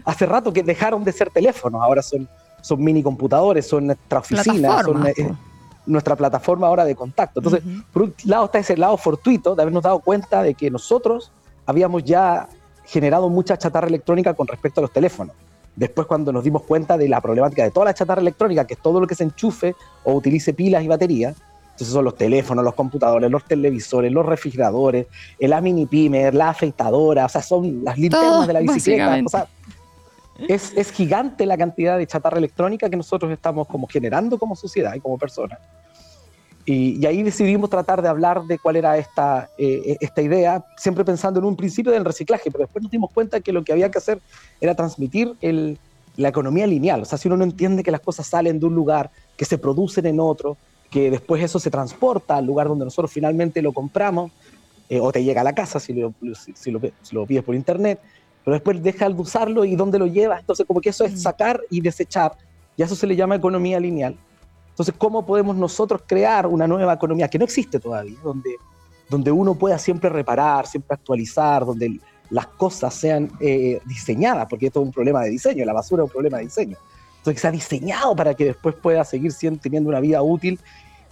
hace 0.04 0.26
rato 0.26 0.52
que 0.52 0.62
dejaron 0.62 1.04
de 1.04 1.12
ser 1.12 1.30
teléfonos, 1.30 1.82
ahora 1.82 2.02
son, 2.02 2.28
son 2.60 2.82
mini 2.82 3.02
computadores, 3.02 3.66
son 3.66 3.86
nuestra 3.86 4.20
oficina, 4.20 4.82
son 4.82 5.06
eh, 5.06 5.14
nuestra 5.86 6.16
plataforma 6.16 6.66
ahora 6.66 6.84
de 6.84 6.94
contacto. 6.94 7.40
Entonces, 7.40 7.62
por 7.92 8.02
un 8.02 8.14
lado 8.24 8.46
está 8.46 8.58
ese 8.58 8.76
lado 8.76 8.96
fortuito 8.96 9.54
de 9.54 9.62
habernos 9.62 9.82
dado 9.82 10.00
cuenta 10.00 10.42
de 10.42 10.54
que 10.54 10.70
nosotros 10.70 11.32
habíamos 11.64 12.04
ya 12.04 12.48
generado 12.84 13.28
mucha 13.28 13.56
chatarra 13.56 13.88
electrónica 13.88 14.34
con 14.34 14.46
respecto 14.46 14.80
a 14.80 14.82
los 14.82 14.92
teléfonos. 14.92 15.34
Después, 15.74 16.06
cuando 16.06 16.32
nos 16.32 16.42
dimos 16.42 16.62
cuenta 16.62 16.96
de 16.96 17.08
la 17.08 17.20
problemática 17.20 17.62
de 17.62 17.70
toda 17.70 17.86
la 17.86 17.94
chatarra 17.94 18.22
electrónica, 18.22 18.66
que 18.66 18.74
es 18.74 18.80
todo 18.80 18.98
lo 18.98 19.06
que 19.06 19.14
se 19.14 19.24
enchufe 19.24 19.74
o 20.04 20.14
utilice 20.14 20.54
pilas 20.54 20.82
y 20.82 20.88
baterías, 20.88 21.36
entonces 21.76 21.92
son 21.92 22.06
los 22.06 22.16
teléfonos, 22.16 22.64
los 22.64 22.72
computadores, 22.72 23.30
los 23.30 23.44
televisores, 23.44 24.10
los 24.10 24.24
refrigeradores, 24.24 25.08
la 25.38 25.60
mini 25.60 25.84
pimer, 25.84 26.34
la 26.34 26.48
afeitadora, 26.48 27.26
o 27.26 27.28
sea, 27.28 27.42
son 27.42 27.84
las 27.84 27.98
linternas 27.98 28.46
de 28.46 28.52
la 28.54 28.60
bicicleta. 28.60 29.20
O 29.22 29.28
sea, 29.28 29.46
es, 30.48 30.72
es, 30.74 30.90
gigante 30.90 31.44
la 31.44 31.58
cantidad 31.58 31.98
de 31.98 32.06
chatarra 32.06 32.38
electrónica 32.38 32.88
que 32.88 32.96
nosotros 32.96 33.30
estamos 33.30 33.68
como 33.68 33.86
generando 33.88 34.38
como 34.38 34.56
sociedad 34.56 34.94
y 34.94 35.00
como 35.00 35.18
personas. 35.18 35.58
Y, 36.64 37.04
ahí 37.04 37.22
decidimos 37.22 37.68
tratar 37.68 38.00
de 38.00 38.08
hablar 38.08 38.44
de 38.44 38.58
cuál 38.58 38.76
era 38.76 38.96
esta, 38.96 39.50
eh, 39.58 39.98
esta 40.00 40.22
idea, 40.22 40.64
siempre 40.78 41.04
pensando 41.04 41.40
en 41.40 41.44
un 41.44 41.56
principio 41.56 41.92
del 41.92 42.06
reciclaje, 42.06 42.50
pero 42.50 42.64
después 42.64 42.82
nos 42.82 42.90
dimos 42.90 43.10
cuenta 43.12 43.40
que 43.40 43.52
lo 43.52 43.64
que 43.64 43.72
había 43.72 43.90
que 43.90 43.98
hacer 43.98 44.18
era 44.62 44.74
transmitir 44.74 45.34
el, 45.42 45.78
la 46.16 46.30
economía 46.30 46.66
lineal. 46.66 47.02
O 47.02 47.04
sea, 47.04 47.18
si 47.18 47.28
uno 47.28 47.36
no 47.36 47.44
entiende 47.44 47.82
que 47.82 47.90
las 47.90 48.00
cosas 48.00 48.26
salen 48.26 48.58
de 48.58 48.64
un 48.64 48.74
lugar, 48.74 49.10
que 49.36 49.44
se 49.44 49.58
producen 49.58 50.06
en 50.06 50.20
otro, 50.20 50.56
que 50.96 51.10
después 51.10 51.42
eso 51.42 51.60
se 51.60 51.70
transporta 51.70 52.38
al 52.38 52.46
lugar 52.46 52.68
donde 52.68 52.86
nosotros 52.86 53.12
finalmente 53.12 53.60
lo 53.60 53.74
compramos, 53.74 54.32
eh, 54.88 54.98
o 54.98 55.12
te 55.12 55.22
llega 55.22 55.42
a 55.42 55.44
la 55.44 55.54
casa 55.54 55.78
si 55.78 55.92
lo, 55.92 56.14
si, 56.54 56.70
lo, 56.70 56.80
si 57.02 57.14
lo, 57.14 57.26
pides 57.26 57.44
por 57.44 57.54
internet, 57.54 58.00
pero 58.42 58.54
después 58.54 58.82
deja 58.82 59.06
de 59.06 59.14
usarlo 59.14 59.66
y 59.66 59.76
dónde 59.76 59.98
lo 59.98 60.06
llevas. 60.06 60.40
Entonces, 60.40 60.64
como 60.64 60.80
que 60.80 60.88
eso 60.88 61.04
es 61.04 61.12
mm. 61.12 61.16
sacar 61.18 61.60
y 61.68 61.82
desechar, 61.82 62.32
y 62.78 62.82
a 62.82 62.86
eso 62.86 62.96
se 62.96 63.06
le 63.06 63.14
llama 63.14 63.34
economía 63.34 63.78
lineal. 63.78 64.16
Entonces, 64.70 64.94
¿cómo 64.96 65.26
podemos 65.26 65.54
nosotros 65.54 66.00
crear 66.06 66.46
una 66.46 66.66
nueva 66.66 66.94
economía 66.94 67.28
que 67.28 67.38
no 67.38 67.44
existe 67.44 67.78
todavía, 67.78 68.16
donde, 68.24 68.56
donde 69.10 69.30
uno 69.30 69.54
pueda 69.54 69.78
siempre 69.78 70.08
reparar, 70.08 70.66
siempre 70.66 70.94
actualizar, 70.94 71.66
donde 71.66 72.00
las 72.30 72.46
cosas 72.46 72.94
sean 72.94 73.30
eh, 73.40 73.80
diseñadas, 73.84 74.46
porque 74.48 74.68
esto 74.68 74.80
es 74.80 74.86
un 74.86 74.92
problema 74.92 75.22
de 75.24 75.28
diseño, 75.28 75.62
la 75.66 75.74
basura 75.74 76.04
es 76.04 76.06
un 76.06 76.12
problema 76.12 76.38
de 76.38 76.44
diseño. 76.44 76.78
Entonces, 77.18 77.34
que 77.34 77.40
sea 77.40 77.50
diseñado 77.50 78.16
para 78.16 78.32
que 78.32 78.46
después 78.46 78.74
pueda 78.76 79.04
seguir 79.04 79.32
siendo, 79.32 79.60
teniendo 79.60 79.90
una 79.90 80.00
vida 80.00 80.22
útil, 80.22 80.58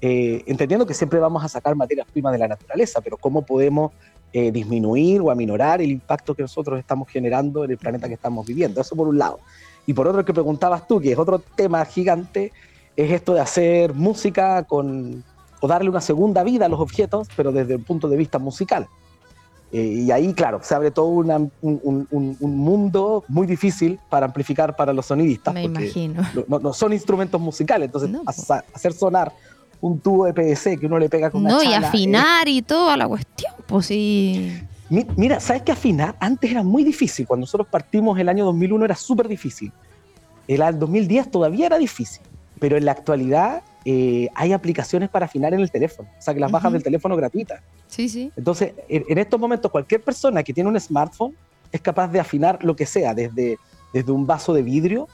eh, 0.06 0.44
entendiendo 0.44 0.84
que 0.84 0.92
siempre 0.92 1.18
vamos 1.18 1.42
a 1.42 1.48
sacar 1.48 1.74
materias 1.74 2.06
primas 2.12 2.30
de 2.34 2.38
la 2.38 2.46
naturaleza, 2.46 3.00
pero 3.00 3.16
cómo 3.16 3.40
podemos 3.40 3.92
eh, 4.34 4.52
disminuir 4.52 5.22
o 5.22 5.30
aminorar 5.30 5.80
el 5.80 5.90
impacto 5.90 6.34
que 6.34 6.42
nosotros 6.42 6.78
estamos 6.78 7.08
generando 7.08 7.64
en 7.64 7.70
el 7.70 7.78
planeta 7.78 8.06
que 8.06 8.12
estamos 8.12 8.46
viviendo. 8.46 8.82
Eso 8.82 8.94
por 8.94 9.08
un 9.08 9.16
lado. 9.16 9.40
Y 9.86 9.94
por 9.94 10.06
otro, 10.06 10.22
que 10.22 10.34
preguntabas 10.34 10.86
tú, 10.86 11.00
que 11.00 11.12
es 11.12 11.18
otro 11.18 11.38
tema 11.38 11.82
gigante, 11.86 12.52
es 12.94 13.10
esto 13.12 13.32
de 13.32 13.40
hacer 13.40 13.94
música 13.94 14.64
con, 14.64 15.24
o 15.60 15.68
darle 15.68 15.88
una 15.88 16.02
segunda 16.02 16.42
vida 16.42 16.66
a 16.66 16.68
los 16.68 16.80
objetos, 16.80 17.26
pero 17.34 17.50
desde 17.50 17.72
el 17.72 17.80
punto 17.80 18.06
de 18.06 18.18
vista 18.18 18.38
musical. 18.38 18.86
Eh, 19.72 20.02
y 20.04 20.10
ahí, 20.10 20.34
claro, 20.34 20.60
se 20.62 20.74
abre 20.74 20.90
todo 20.90 21.06
un, 21.06 22.06
mundo 22.42 23.24
muy 23.26 23.46
difícil 23.46 23.98
para 24.10 24.26
amplificar 24.26 24.76
para 24.76 24.92
los 24.92 25.06
sonidistas. 25.06 25.54
Me 25.54 25.62
imagino. 25.62 26.22
No, 26.46 26.74
son 26.74 26.92
instrumentos 26.92 27.40
musicales, 27.40 27.86
entonces 27.86 28.10
hacer 28.74 28.92
sonar 28.92 29.32
un 29.84 30.00
tubo 30.00 30.24
de 30.24 30.32
PVC 30.32 30.80
que 30.80 30.86
uno 30.86 30.98
le 30.98 31.10
pega 31.10 31.30
con 31.30 31.42
una 31.42 31.50
No, 31.50 31.62
y 31.62 31.74
afinar 31.74 32.48
y 32.48 32.62
toda 32.62 32.96
la 32.96 33.06
cuestión, 33.06 33.52
pues 33.66 33.84
sí. 33.84 34.58
Mira, 34.88 35.40
¿sabes 35.40 35.60
qué 35.60 35.72
afinar? 35.72 36.16
Antes 36.20 36.50
era 36.50 36.62
muy 36.62 36.84
difícil. 36.84 37.26
Cuando 37.26 37.42
nosotros 37.42 37.68
partimos 37.70 38.18
el 38.18 38.30
año 38.30 38.46
2001 38.46 38.82
era 38.82 38.94
súper 38.94 39.28
difícil. 39.28 39.70
El 40.48 40.78
2010 40.78 41.30
todavía 41.30 41.66
era 41.66 41.76
difícil. 41.76 42.22
Pero 42.58 42.78
en 42.78 42.86
la 42.86 42.92
actualidad 42.92 43.62
eh, 43.84 44.28
hay 44.34 44.54
aplicaciones 44.54 45.10
para 45.10 45.26
afinar 45.26 45.52
en 45.52 45.60
el 45.60 45.70
teléfono. 45.70 46.08
O 46.18 46.22
sea, 46.22 46.32
que 46.32 46.40
las 46.40 46.50
bajas 46.50 46.72
del 46.72 46.82
teléfono 46.82 47.14
gratuitas. 47.14 47.60
Sí, 47.86 48.08
sí. 48.08 48.32
Entonces, 48.36 48.72
en, 48.88 49.18
estos 49.18 49.38
momentos, 49.38 49.70
cualquier 49.70 50.02
persona 50.02 50.42
que 50.42 50.54
tiene 50.54 50.70
un 50.70 50.80
smartphone 50.80 51.36
es 51.70 51.82
capaz 51.82 52.08
de 52.08 52.20
afinar 52.20 52.64
lo 52.64 52.74
que 52.74 52.86
sea, 52.86 53.12
desde, 53.12 53.58
desde 53.92 54.12
un 54.12 54.26
vaso 54.26 54.54
de 54.54 54.62
vidrio, 54.62 55.08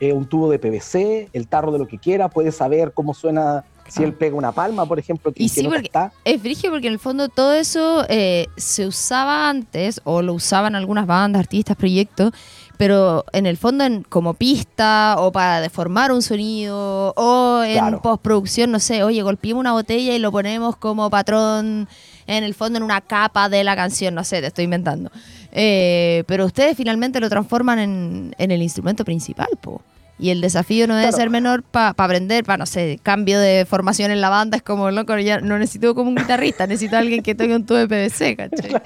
eh, 0.00 0.14
un 0.14 0.26
tubo 0.26 0.50
de 0.50 0.58
PVC, 0.58 1.28
el 1.34 1.46
tarro 1.46 1.72
de 1.72 1.78
lo 1.78 1.86
que 1.86 1.98
quiera, 1.98 2.30
puede 2.30 2.52
saber 2.52 2.92
cómo 2.94 3.12
suena 3.12 3.64
si 3.88 4.02
él 4.02 4.12
pega 4.12 4.36
una 4.36 4.52
palma, 4.52 4.86
por 4.86 4.98
ejemplo, 4.98 5.32
que, 5.32 5.42
y 5.42 5.48
sí, 5.48 5.68
está. 5.82 6.12
Es 6.24 6.40
frigio 6.40 6.70
porque 6.70 6.86
en 6.86 6.94
el 6.94 6.98
fondo 6.98 7.28
todo 7.28 7.54
eso 7.54 8.04
eh, 8.08 8.46
se 8.56 8.86
usaba 8.86 9.48
antes, 9.48 10.00
o 10.04 10.22
lo 10.22 10.34
usaban 10.34 10.74
algunas 10.74 11.06
bandas, 11.06 11.40
artistas, 11.40 11.76
proyectos, 11.76 12.32
pero 12.76 13.24
en 13.32 13.46
el 13.46 13.56
fondo 13.56 13.84
en, 13.84 14.02
como 14.02 14.34
pista 14.34 15.16
o 15.18 15.30
para 15.30 15.60
deformar 15.60 16.10
un 16.12 16.22
sonido 16.22 17.12
o 17.16 17.62
en 17.62 17.98
postproducción, 18.00 18.70
no 18.70 18.80
sé, 18.80 19.02
oye, 19.04 19.22
golpeamos 19.22 19.60
una 19.60 19.72
botella 19.72 20.14
y 20.14 20.18
lo 20.18 20.32
ponemos 20.32 20.76
como 20.76 21.08
patrón 21.10 21.88
en 22.26 22.44
el 22.44 22.54
fondo 22.54 22.78
en 22.78 22.82
una 22.82 23.00
capa 23.00 23.48
de 23.48 23.62
la 23.64 23.76
canción, 23.76 24.14
no 24.14 24.24
sé, 24.24 24.40
te 24.40 24.48
estoy 24.48 24.64
inventando. 24.64 25.10
Eh, 25.52 26.24
pero 26.26 26.46
ustedes 26.46 26.76
finalmente 26.76 27.20
lo 27.20 27.28
transforman 27.28 27.78
en, 27.78 28.34
en 28.38 28.50
el 28.50 28.62
instrumento 28.62 29.04
principal, 29.04 29.48
po. 29.60 29.82
Y 30.24 30.30
el 30.30 30.40
desafío 30.40 30.86
no 30.86 30.96
debe 30.96 31.12
ser 31.12 31.28
menor 31.28 31.62
para 31.62 31.90
aprender, 31.90 32.44
para, 32.44 32.56
no 32.56 32.64
sé, 32.64 32.98
cambio 33.02 33.38
de 33.38 33.66
formación 33.68 34.10
en 34.10 34.22
la 34.22 34.30
banda. 34.30 34.56
Es 34.56 34.62
como, 34.62 34.90
loco, 34.90 35.18
ya 35.18 35.42
no 35.42 35.58
necesito 35.58 35.94
como 35.94 36.08
un 36.08 36.16
guitarrista, 36.16 36.66
necesito 36.66 36.96
a 36.96 37.00
alguien 37.00 37.22
que 37.22 37.34
toque 37.34 37.54
un 37.54 37.66
tubo 37.66 37.76
de 37.76 37.86
PVC, 37.86 38.34
¿cachai? 38.34 38.82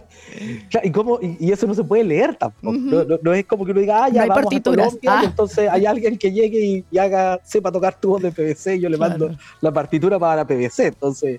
¿y, 0.83 0.91
cómo, 0.91 1.21
y, 1.23 1.53
eso 1.53 1.69
no 1.69 1.75
se 1.75 1.85
puede 1.85 2.03
leer 2.03 2.35
tampoco. 2.35 2.77
no, 3.23 3.33
es 3.35 3.47
como 3.47 3.65
que 3.65 3.71
uno 3.71 3.81
diga, 3.81 4.07
ah, 4.07 4.09
ya 4.09 4.27
vamos 4.27 4.53
a 4.53 4.61
Colombia, 4.61 4.99
ah. 5.07 5.23
entonces 5.27 5.69
hay 5.71 5.87
alguien 5.87 6.19
que 6.19 6.33
llegue 6.33 6.85
y, 6.91 6.99
haga, 6.99 7.39
sepa 7.45 7.71
tocar 7.71 7.95
tubos 8.01 8.21
de 8.21 8.33
PVC 8.33 8.75
y 8.75 8.81
yo 8.81 8.89
le 8.89 8.97
mando 8.97 9.31
la 9.61 9.71
partitura 9.71 10.19
para 10.19 10.35
la 10.35 10.45
PVC. 10.45 10.87
Entonces, 10.89 11.39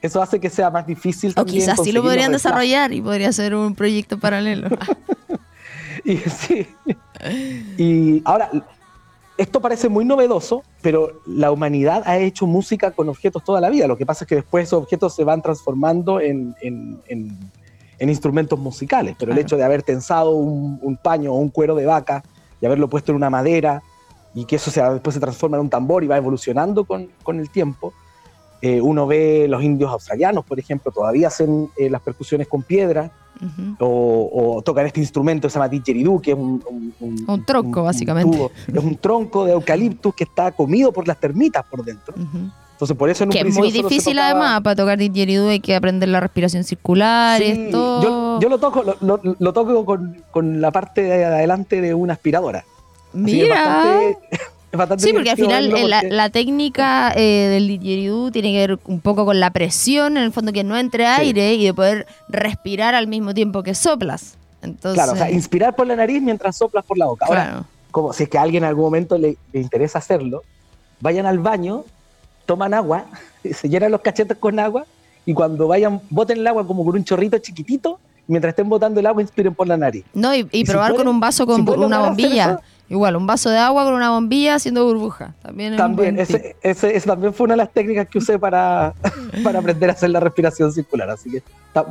eso 0.00 0.22
hace 0.22 0.38
que 0.38 0.48
sea 0.48 0.70
más 0.70 0.86
difícil 0.86 1.34
O 1.36 1.44
quizás 1.44 1.80
sí 1.82 1.90
lo 1.90 2.02
podrían 2.02 2.30
desarrollar 2.30 2.92
y 2.92 3.00
podría 3.00 3.32
ser 3.32 3.56
un 3.56 3.74
proyecto 3.74 4.16
paralelo. 4.16 4.68
y 6.04 6.18
sí. 6.18 6.68
Y 7.76 8.22
ahora 8.24 8.48
esto 9.40 9.62
parece 9.62 9.88
muy 9.88 10.04
novedoso, 10.04 10.62
pero 10.82 11.22
la 11.24 11.50
humanidad 11.50 12.02
ha 12.04 12.18
hecho 12.18 12.46
música 12.46 12.90
con 12.90 13.08
objetos 13.08 13.42
toda 13.42 13.58
la 13.58 13.70
vida. 13.70 13.86
Lo 13.86 13.96
que 13.96 14.04
pasa 14.04 14.24
es 14.24 14.28
que 14.28 14.34
después 14.34 14.64
esos 14.64 14.82
objetos 14.82 15.14
se 15.14 15.24
van 15.24 15.40
transformando 15.40 16.20
en, 16.20 16.54
instrumentos 17.98 18.58
musicales. 18.58 19.16
Pero 19.18 19.32
el 19.32 19.38
hecho 19.38 19.56
de 19.56 19.64
haber 19.64 19.82
tensado 19.82 20.32
un, 20.32 20.98
paño 21.02 21.32
o 21.32 21.36
un 21.36 21.48
cuero 21.48 21.74
de 21.74 21.86
vaca 21.86 22.22
y 22.60 22.66
haberlo 22.66 22.88
puesto 22.88 23.12
en 23.12 23.16
una 23.16 23.30
madera 23.30 23.82
y 24.34 24.44
que 24.44 24.56
eso 24.56 24.70
después 24.92 25.14
se 25.14 25.20
transforma 25.20 25.56
en 25.56 25.62
un 25.62 25.70
tambor 25.70 26.04
y 26.04 26.06
va 26.06 26.18
evolucionando 26.18 26.84
con, 26.84 27.08
el 27.26 27.48
tiempo. 27.48 27.94
Eh, 28.62 28.80
uno 28.80 29.06
ve 29.06 29.46
los 29.48 29.62
indios 29.62 29.90
australianos, 29.90 30.44
por 30.44 30.58
ejemplo, 30.58 30.92
todavía 30.92 31.28
hacen 31.28 31.70
eh, 31.78 31.88
las 31.88 32.02
percusiones 32.02 32.46
con 32.46 32.62
piedra 32.62 33.10
o, 33.78 34.60
tocar 34.62 34.84
este 34.84 35.00
instrumento 35.00 35.48
que 35.48 35.52
se 35.52 35.58
llama 35.58 35.68
didgeridoo, 35.68 36.20
que 36.20 36.32
es 36.32 36.36
un, 36.36 36.62
un, 37.26 37.44
tronco, 37.46 37.84
básicamente. 37.84 38.50
es 38.68 38.84
un 38.84 38.96
tronco 38.96 39.46
de 39.46 39.52
eucaliptus 39.52 40.14
que 40.14 40.24
está 40.24 40.52
comido 40.52 40.92
por 40.92 41.08
las 41.08 41.18
termitas 41.18 41.64
por 41.64 41.82
dentro. 41.82 42.14
Entonces, 42.72 42.96
por 42.96 43.08
eso 43.08 43.24
en 43.24 43.28
un 43.28 43.32
Que 43.32 43.40
es 43.40 43.56
muy 43.56 43.70
difícil, 43.70 44.18
además, 44.18 44.60
para 44.60 44.76
tocar 44.76 44.98
didgeridoo 44.98 45.48
hay 45.48 45.60
que 45.60 45.74
aprender 45.74 46.10
la 46.10 46.20
respiración 46.20 46.64
circular. 46.64 47.40
esto... 47.40 48.40
yo, 48.40 48.48
lo 48.48 48.58
toco, 48.58 48.82
lo, 49.00 49.52
toco 49.52 49.84
con, 49.86 50.22
con, 50.30 50.60
la 50.60 50.70
parte 50.70 51.02
de 51.02 51.24
adelante 51.24 51.80
de 51.80 51.94
una 51.94 52.14
aspiradora. 52.14 52.64
Mira. 53.12 54.00
Sí, 54.98 55.12
porque 55.12 55.30
al 55.30 55.36
final 55.36 55.76
eh, 55.76 56.08
la, 56.08 56.30
técnica 56.30 57.12
eh, 57.16 57.48
del 57.48 57.66
didgeridoo 57.66 58.30
tiene 58.30 58.52
que 58.52 58.58
ver 58.58 58.78
un 58.84 59.00
poco 59.00 59.24
con 59.24 59.40
la 59.40 59.50
presión, 59.50 60.16
en 60.16 60.24
el 60.24 60.32
fondo 60.32 60.52
que 60.52 60.64
no 60.64 60.76
entre 60.78 61.06
aire 61.06 61.54
y 61.54 61.64
de 61.64 61.74
poder 61.74 62.06
respirar 62.28 62.94
al 62.94 63.06
mismo 63.06 63.34
tiempo 63.34 63.62
que 63.62 63.74
soplas. 63.74 64.36
Entonces... 64.62 64.94
Claro, 64.94 65.12
o 65.12 65.16
sea, 65.16 65.30
inspirar 65.30 65.74
por 65.74 65.86
la 65.86 65.96
nariz 65.96 66.22
mientras 66.22 66.56
soplas 66.56 66.84
por 66.84 66.98
la 66.98 67.06
boca. 67.06 67.26
Ahora, 67.26 67.64
como 67.90 68.12
si 68.12 68.24
es 68.24 68.28
que 68.28 68.38
a 68.38 68.42
alguien 68.42 68.62
en 68.62 68.68
algún 68.68 68.84
momento 68.84 69.18
le, 69.18 69.36
interesa 69.52 69.98
hacerlo, 69.98 70.42
vayan 71.00 71.26
al 71.26 71.38
baño, 71.38 71.84
toman 72.46 72.74
agua, 72.74 73.06
se 73.52 73.68
llenan 73.68 73.90
los 73.90 74.00
cachetes 74.00 74.36
con 74.38 74.58
agua 74.58 74.86
y 75.26 75.34
cuando 75.34 75.66
vayan, 75.66 76.00
boten 76.10 76.38
el 76.38 76.46
agua 76.46 76.66
como 76.66 76.84
con 76.84 76.94
un 76.94 77.04
chorrito 77.04 77.38
chiquitito, 77.38 77.98
mientras 78.28 78.52
estén 78.52 78.68
botando 78.68 79.00
el 79.00 79.06
agua, 79.06 79.20
inspiren 79.20 79.54
por 79.54 79.66
la 79.66 79.76
nariz. 79.76 80.04
No, 80.14 80.32
y, 80.32 80.64
probar 80.64 80.94
con 80.94 81.08
un 81.08 81.18
vaso 81.18 81.46
con 81.46 81.68
una 81.68 81.98
bombilla 82.00 82.60
Igual, 82.90 83.14
un 83.14 83.24
vaso 83.24 83.50
de 83.50 83.58
agua 83.58 83.84
con 83.84 83.94
una 83.94 84.10
bombilla 84.10 84.56
haciendo 84.56 84.84
burbuja. 84.84 85.32
También, 85.42 85.76
también 85.76 86.18
ese, 86.18 86.56
ese, 86.60 87.00
también 87.02 87.32
fue 87.32 87.44
una 87.44 87.52
de 87.52 87.58
las 87.58 87.72
técnicas 87.72 88.08
que 88.08 88.18
usé 88.18 88.36
para, 88.36 88.94
para 89.44 89.60
aprender 89.60 89.90
a 89.90 89.92
hacer 89.92 90.10
la 90.10 90.18
respiración 90.18 90.72
circular. 90.72 91.08
Así 91.08 91.30
que 91.30 91.42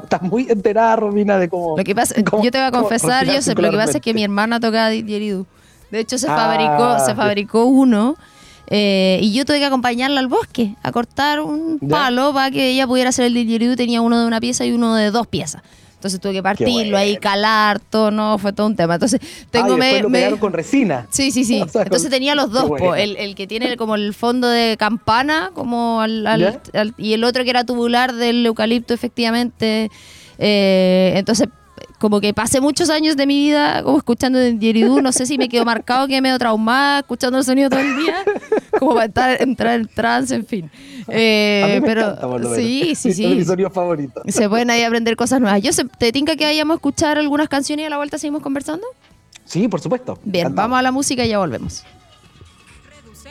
estás 0.04 0.22
muy 0.22 0.48
enterada, 0.50 0.98
Romina, 0.98 1.38
de 1.38 1.48
cómo. 1.48 1.78
Lo 1.78 1.84
que 1.86 1.96
pasa, 1.96 2.16
yo 2.18 2.52
te 2.52 2.58
voy 2.58 2.68
a 2.68 2.72
confesar, 2.72 3.26
yo 3.26 3.42
sé, 3.42 3.56
lo 3.56 3.72
que 3.72 3.78
pasa 3.78 4.00
es 4.00 4.02
que 4.02 4.14
mi 4.14 4.26
hermana 4.26 4.60
tocaba 4.60 4.90
didgeridoo. 4.90 5.46
De 5.90 6.02
hecho, 6.02 6.18
se 6.18 6.28
ah, 6.28 6.36
fabricó, 6.36 7.00
se 7.06 7.16
fabricó 7.16 7.64
uno. 7.64 8.18
Eh, 8.68 9.20
y 9.22 9.34
yo 9.34 9.46
tuve 9.46 9.60
que 9.60 9.66
acompañarla 9.66 10.20
al 10.20 10.28
bosque 10.28 10.76
a 10.84 10.92
cortar 10.92 11.40
un 11.40 11.80
palo 11.80 12.34
para 12.34 12.52
que 12.52 12.72
ella 12.72 12.86
pudiera 12.86 13.10
hacer 13.12 13.24
el 13.24 13.36
didgeridoo. 13.36 13.78
Tenía 13.78 14.02
uno 14.02 14.20
de 14.20 14.28
una 14.28 14.42
pieza 14.42 14.66
y 14.66 14.74
uno 14.74 14.96
de 14.96 15.12
dos 15.12 15.28
piezas. 15.28 15.64
Entonces 16.00 16.22
tuve 16.22 16.32
que 16.32 16.42
partirlo 16.42 16.98
ahí, 16.98 17.18
calar, 17.18 17.82
todo, 17.82 18.10
no, 18.10 18.38
fue 18.38 18.54
todo 18.54 18.68
un 18.68 18.76
tema. 18.78 18.94
Entonces 18.94 19.20
tengo... 19.52 19.74
Ah, 19.74 20.08
me, 20.08 20.30
lo 20.30 20.40
con 20.40 20.54
resina. 20.54 21.08
Sí, 21.10 21.30
sí, 21.30 21.44
sí. 21.44 21.60
Entonces 21.74 22.10
tenía 22.10 22.36
los 22.36 22.52
dos, 22.52 22.72
el, 22.96 23.18
el, 23.18 23.36
que 23.36 23.48
tiene 23.48 23.76
como 23.76 23.96
el 23.96 24.14
fondo 24.14 24.48
de 24.48 24.78
campana, 24.78 25.52
como 25.54 26.00
al, 26.00 26.62
y 26.98 27.12
el 27.12 27.24
otro 27.26 27.44
que 27.44 27.50
era 27.50 27.66
tubular 27.66 28.14
del 28.14 28.46
eucalipto, 28.46 28.94
efectivamente. 28.94 29.92
Eh, 30.38 31.12
entonces 31.18 31.50
como 32.00 32.22
que 32.22 32.34
pasé 32.34 32.62
muchos 32.62 32.90
años 32.90 33.16
de 33.18 33.28
mi 33.28 33.38
vida 33.38 33.84
como 33.84 33.98
escuchando 33.98 34.40
Didgeridoo, 34.40 35.02
no 35.02 35.12
sé 35.12 35.26
si 35.26 35.38
me 35.38 35.50
quedó 35.50 35.66
marcado 35.66 36.08
que 36.08 36.20
me 36.22 36.30
quedo 36.30 36.40
traumada 36.40 37.00
escuchando 37.00 37.38
el 37.38 37.44
sonido 37.44 37.70
todo 37.70 37.82
el 37.82 37.98
día, 37.98 38.24
como 38.80 38.96
para 38.96 39.36
entrar 39.36 39.80
en 39.80 39.88
trance, 39.88 40.34
en 40.34 40.46
fin. 40.46 40.72
Eh, 41.10 41.82
pero 41.86 42.18
sí, 42.56 42.96
sí, 42.96 43.14
sí. 43.14 43.26
Es 43.26 43.36
mi 43.36 43.46
sonido 43.46 43.70
favorito. 43.70 44.22
Se 44.28 44.48
pueden 44.50 44.70
ahí 44.70 44.84
aprender 44.84 45.16
cosas 45.16 45.42
nuevas. 45.42 45.62
Yo 45.62 45.72
¿Te 46.00 46.12
tinca 46.12 46.36
que 46.36 46.46
vayamos 46.46 46.76
a 46.76 46.78
escuchar 46.78 47.18
algunas 47.18 47.50
canciones 47.50 47.84
y 47.84 47.88
a 47.88 47.90
la 47.90 47.98
vuelta 47.98 48.18
seguimos 48.18 48.42
conversando? 48.42 48.88
Sí, 49.46 49.68
por 49.68 49.82
supuesto. 49.82 50.18
Bien, 50.24 50.54
vamos 50.56 50.78
a 50.80 50.82
la 50.82 50.92
música 50.92 51.26
y 51.26 51.30
ya 51.30 51.40
volvemos. 51.40 51.84
Reduce, 53.04 53.30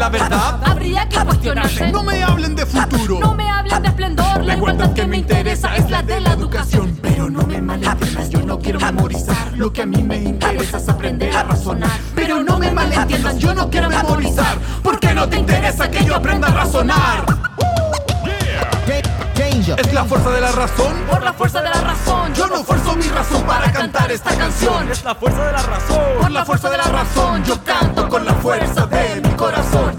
la 0.00 0.08
verdad, 0.08 0.60
Habría 0.64 1.06
que 1.06 1.18
cuestionarse. 1.18 1.92
no 1.92 2.02
me 2.02 2.22
hablen 2.22 2.56
de 2.56 2.64
futuro. 2.64 3.20
No 3.20 3.34
me 3.34 3.50
hablen 3.50 3.82
de 3.82 3.88
esplendor, 3.88 4.42
la 4.42 4.56
igualdad 4.56 4.94
que 4.94 5.06
me 5.06 5.18
interesa 5.18 5.76
es 5.76 5.90
la 5.90 6.02
de 6.02 6.20
la 6.20 6.32
educación. 6.32 6.98
Pero 7.02 7.28
no 7.28 7.42
me 7.42 7.60
malentiendas, 7.60 8.30
yo 8.30 8.40
no 8.40 8.58
quiero 8.58 8.80
memorizar. 8.80 9.52
Lo 9.56 9.70
que 9.70 9.82
a 9.82 9.86
mí 9.86 10.02
me 10.02 10.16
interesa 10.16 10.78
es 10.78 10.88
aprender 10.88 11.36
a 11.36 11.42
razonar. 11.42 11.90
Pero 12.14 12.42
no 12.42 12.58
me 12.58 12.70
malentiendas, 12.70 13.36
yo 13.36 13.54
no 13.54 13.68
quiero 13.68 13.90
memorizar. 13.90 14.56
Porque 14.82 15.12
no 15.12 15.28
te 15.28 15.38
interesa 15.38 15.90
que 15.90 16.02
yo 16.02 16.16
aprenda 16.16 16.48
a 16.48 16.52
razonar. 16.52 17.50
Es 19.76 19.92
la 19.92 20.04
fuerza 20.04 20.30
de 20.30 20.40
la 20.40 20.52
razón. 20.52 20.92
Por 21.08 21.22
la 21.22 21.32
fuerza 21.32 21.62
de 21.62 21.68
la 21.68 21.80
razón, 21.80 22.34
Yo 22.34 22.46
no 22.48 22.64
fuerzo 22.64 22.96
mi 22.96 23.04
razón 23.04 23.42
para 23.42 23.70
cantar 23.70 24.10
esta 24.10 24.34
canción. 24.36 24.90
Es 24.90 25.04
la 25.04 25.14
fuerza 25.14 25.46
de 25.46 25.52
la 25.52 25.62
razón. 25.62 26.02
Por 26.20 26.30
la 26.30 26.44
fuerza 26.44 26.70
de 26.70 26.76
la 26.78 26.84
razón, 26.84 27.44
yo 27.44 27.62
canto 27.62 28.08
con 28.08 28.24
la 28.24 28.34
fuerza 28.34 28.86
de 28.86 29.20
mi 29.20 29.30
corazón. 29.36 29.89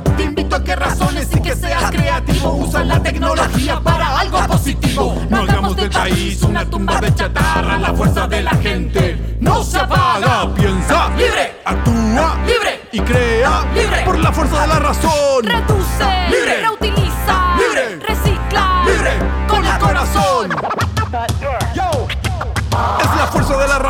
Creativo. 2.42 2.56
Usa 2.66 2.84
la 2.84 3.02
tecnología 3.02 3.80
para 3.80 4.20
algo 4.20 4.40
positivo. 4.48 5.22
No 5.30 5.38
hagamos 5.42 5.76
del 5.76 5.90
país 5.90 6.42
una 6.44 6.66
tumba 6.66 7.00
de 7.00 7.14
chatarra. 7.14 7.78
La 7.78 7.94
fuerza 7.94 8.28
de 8.28 8.42
la 8.42 8.52
gente 8.52 9.38
no 9.40 9.64
se 9.64 9.78
apaga. 9.80 10.54
Piensa 10.56 11.10
Libre. 11.16 11.62
actúa 11.66 12.38
Libre. 12.46 12.82
y 12.92 13.00
crea 13.00 13.66
Libre. 13.74 14.04
por 14.06 14.20
la 14.20 14.32
fuerza 14.32 14.62
de 14.62 14.68
la 14.68 14.80
razón. 14.80 15.44
reduce, 15.44 16.30
Libre. 16.30 16.62
reutiliza, 16.62 17.56
Libre. 17.58 18.00
recicla, 18.08 18.84
Libre 18.86 19.12
con 19.48 19.66
el 19.66 19.78
corazón. 19.80 20.50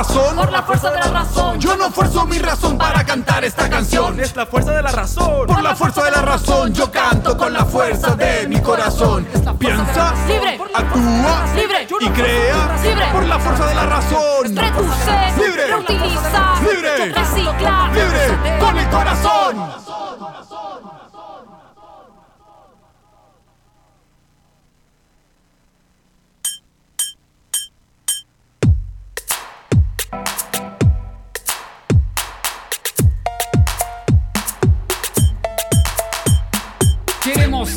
Razón. 0.01 0.35
Por 0.35 0.51
la 0.51 0.63
fuerza 0.63 0.89
de 0.91 0.99
la 0.99 1.07
razón, 1.07 1.59
Yo 1.59 1.75
no 1.77 1.91
fuerzo 1.91 2.25
mi 2.25 2.39
razón 2.39 2.77
para 2.77 3.03
cantar 3.05 3.43
esta 3.45 3.69
canción. 3.69 4.19
Es 4.19 4.35
la 4.35 4.45
fuerza 4.47 4.71
de 4.71 4.81
la 4.81 4.91
razón. 4.91 5.45
Por 5.45 5.61
la 5.61 5.75
fuerza 5.75 6.03
de 6.03 6.11
la 6.11 6.21
razón, 6.21 6.73
yo 6.73 6.91
canto 6.91 7.37
con 7.37 7.53
la 7.53 7.65
fuerza 7.65 8.15
de 8.15 8.47
mi 8.47 8.59
corazón. 8.61 9.27
Piensa, 9.59 10.13
Libre. 10.27 10.59
actúa 10.73 11.45
Libre. 11.55 11.87
y 11.99 12.09
crea 12.09 12.77
Libre. 12.83 13.05
por 13.13 13.23
la 13.25 13.39
fuerza 13.39 13.65
de 13.67 13.75
la 13.75 13.85
razón. 13.85 14.55
reduce, 14.55 15.33
Libre. 15.37 15.67
reutiliza, 15.67 16.53
Libre. 16.61 17.13
recicla, 17.13 17.89
Libre 17.93 18.59
con 18.59 18.77
el 18.77 18.89
corazón. 18.89 19.71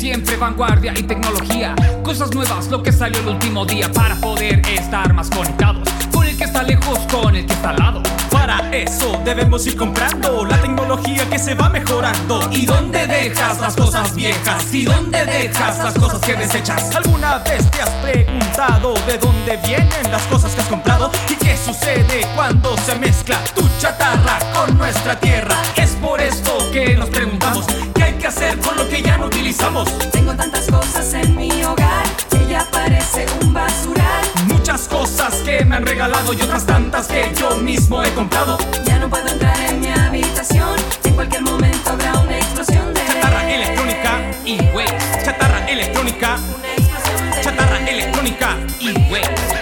Siempre 0.05 0.37
vanguardia 0.37 0.93
y 0.95 1.01
tecnología, 1.01 1.73
cosas 2.03 2.31
nuevas, 2.35 2.67
lo 2.67 2.83
que 2.83 2.91
salió 2.91 3.19
el 3.21 3.27
último 3.27 3.65
día 3.65 3.91
para 3.91 4.13
poder 4.17 4.61
estar 4.69 5.11
más 5.15 5.31
conectados 5.31 5.89
con 6.13 6.27
el 6.27 6.37
que 6.37 6.43
está 6.43 6.61
lejos, 6.61 6.99
con 7.11 7.35
el 7.35 7.47
que 7.47 7.53
está 7.53 7.71
al 7.71 7.77
lado. 7.77 8.03
Para 8.45 8.69
eso 8.69 9.19
debemos 9.25 9.65
ir 9.65 9.75
comprando 9.75 10.45
la 10.45 10.61
tecnología 10.61 11.27
que 11.27 11.39
se 11.39 11.55
va 11.55 11.67
mejorando. 11.67 12.47
¿Y 12.51 12.67
dónde 12.67 13.07
dejas 13.07 13.59
las 13.59 13.75
cosas 13.75 14.13
viejas? 14.13 14.71
¿Y 14.71 14.85
dónde 14.85 15.25
dejas 15.25 15.79
las 15.79 15.95
cosas 15.95 16.19
que 16.19 16.35
desechas? 16.35 16.95
¿Alguna 16.95 17.39
vez 17.39 17.71
te 17.71 17.81
has 17.81 17.89
preguntado 18.03 18.93
de 19.07 19.17
dónde 19.17 19.57
vienen 19.65 20.11
las 20.11 20.21
cosas 20.27 20.53
que 20.53 20.61
has 20.61 20.67
comprado? 20.67 21.09
¿Y 21.27 21.33
qué 21.37 21.57
sucede 21.57 22.21
cuando 22.35 22.77
se 22.77 22.93
mezcla 22.99 23.43
tu 23.55 23.67
chatarra 23.79 24.37
con 24.53 24.77
nuestra 24.77 25.19
tierra? 25.19 25.55
Es 25.75 25.93
por 25.93 26.21
esto 26.21 26.55
que 26.71 26.93
nos 26.93 27.09
preguntamos 27.09 27.65
qué 27.95 28.03
hay 28.03 28.13
que 28.13 28.27
hacer 28.27 28.59
con 28.59 28.77
lo 28.77 28.87
que 28.87 29.01
ya 29.01 29.17
no 29.17 29.25
utilizamos. 29.25 29.89
Tengo 30.11 30.35
tantas 30.35 30.67
cosas 30.67 31.15
en 31.15 31.35
mi 31.35 31.49
hogar 31.63 32.05
que 32.29 32.45
ya 32.47 32.63
parece 32.71 33.25
un 33.41 33.55
basural. 33.55 33.94
Cosas 35.25 35.41
que 35.41 35.65
me 35.65 35.75
han 35.75 35.85
regalado 35.87 36.33
y 36.33 36.41
otras 36.43 36.67
tantas 36.67 37.07
que 37.07 37.33
yo 37.39 37.57
mismo 37.57 38.03
he 38.03 38.13
comprado. 38.13 38.59
Ya 38.85 38.99
no 38.99 39.09
puedo 39.09 39.27
entrar 39.27 39.59
en 39.61 39.79
mi 39.79 39.87
habitación. 39.87 40.75
En 41.03 41.15
cualquier 41.15 41.41
momento 41.41 41.89
habrá 41.89 42.13
una 42.19 42.37
explosión 42.37 42.93
de 42.93 43.01
Chatarra 43.07 43.51
electrónica 43.51 44.21
y 44.45 44.61
waste. 44.75 45.25
Chatarra 45.25 45.65
electrónica, 45.65 46.37
Una 46.59 46.73
explosión 46.73 47.31
de 47.31 47.41
chatarra 47.41 47.89
electrónica 47.89 48.57
y 48.79 48.91
waste. 49.11 49.54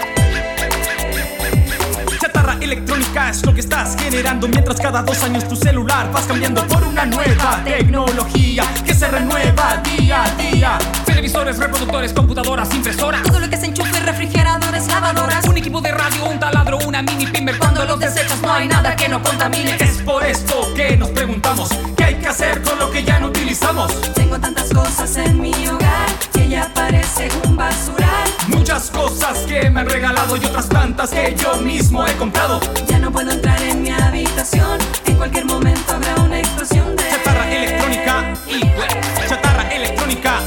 Electrónica 2.64 3.28
es 3.28 3.44
lo 3.44 3.52
que 3.52 3.60
estás 3.60 3.94
generando 3.94 4.48
mientras 4.48 4.80
cada 4.80 5.02
dos 5.02 5.22
años 5.22 5.46
tu 5.46 5.54
celular 5.54 6.10
vas 6.10 6.24
cambiando 6.24 6.66
por 6.66 6.82
una 6.82 7.04
nueva 7.04 7.60
tecnología 7.62 8.64
que 8.86 8.94
se 8.94 9.06
renueva 9.06 9.82
día 9.84 10.24
a 10.24 10.30
día. 10.30 10.78
Televisores, 11.04 11.58
reproductores, 11.58 12.14
computadoras, 12.14 12.72
impresoras. 12.74 13.22
Todo 13.22 13.40
lo 13.40 13.50
que 13.50 13.58
se 13.58 13.66
enchufe, 13.66 14.00
refrigeradores, 14.00 14.86
lavadoras. 14.88 15.44
Un 15.46 15.58
equipo 15.58 15.82
de 15.82 15.92
radio, 15.92 16.24
un 16.24 16.40
taladro, 16.40 16.78
una 16.86 17.02
mini 17.02 17.26
pimer. 17.26 17.58
Cuando 17.58 17.84
los 17.84 18.00
desechas 18.00 18.40
no 18.40 18.54
hay 18.54 18.66
nada 18.66 18.96
que 18.96 19.10
no 19.10 19.22
contamine. 19.22 19.76
Es 19.78 19.98
por 19.98 20.24
esto 20.24 20.72
que 20.74 20.96
nos 20.96 21.10
preguntamos 21.10 21.68
qué 21.98 22.04
hay 22.04 22.14
que 22.14 22.28
hacer 22.28 22.62
con 22.62 22.78
lo 22.78 22.90
que 22.90 23.04
ya 23.04 23.20
no 23.20 23.26
utilizamos. 23.26 23.92
Tengo 24.14 24.38
tantas 24.40 24.72
cosas 24.72 25.14
en 25.18 25.38
mi 25.38 25.52
hogar 25.68 26.13
ya 26.48 26.70
parece 26.74 27.28
un 27.44 27.56
basural. 27.56 28.28
Muchas 28.48 28.90
cosas 28.90 29.38
que 29.40 29.70
me 29.70 29.80
han 29.80 29.88
regalado 29.88 30.36
y 30.36 30.44
otras 30.44 30.68
tantas 30.68 31.10
que 31.10 31.34
yo 31.34 31.56
mismo 31.56 32.06
he 32.06 32.12
comprado. 32.14 32.60
Ya 32.86 32.98
no 32.98 33.10
puedo 33.10 33.30
entrar 33.30 33.60
en 33.62 33.82
mi 33.82 33.90
habitación. 33.90 34.78
En 35.06 35.16
cualquier 35.16 35.46
momento 35.46 35.94
habrá 35.94 36.14
una 36.16 36.38
explosión 36.38 36.96
de 36.96 37.02
Chatarra 37.10 37.52
electrónica 37.52 38.34
y. 38.48 39.28
Chatarra 39.28 39.68
electrónica, 39.70 40.40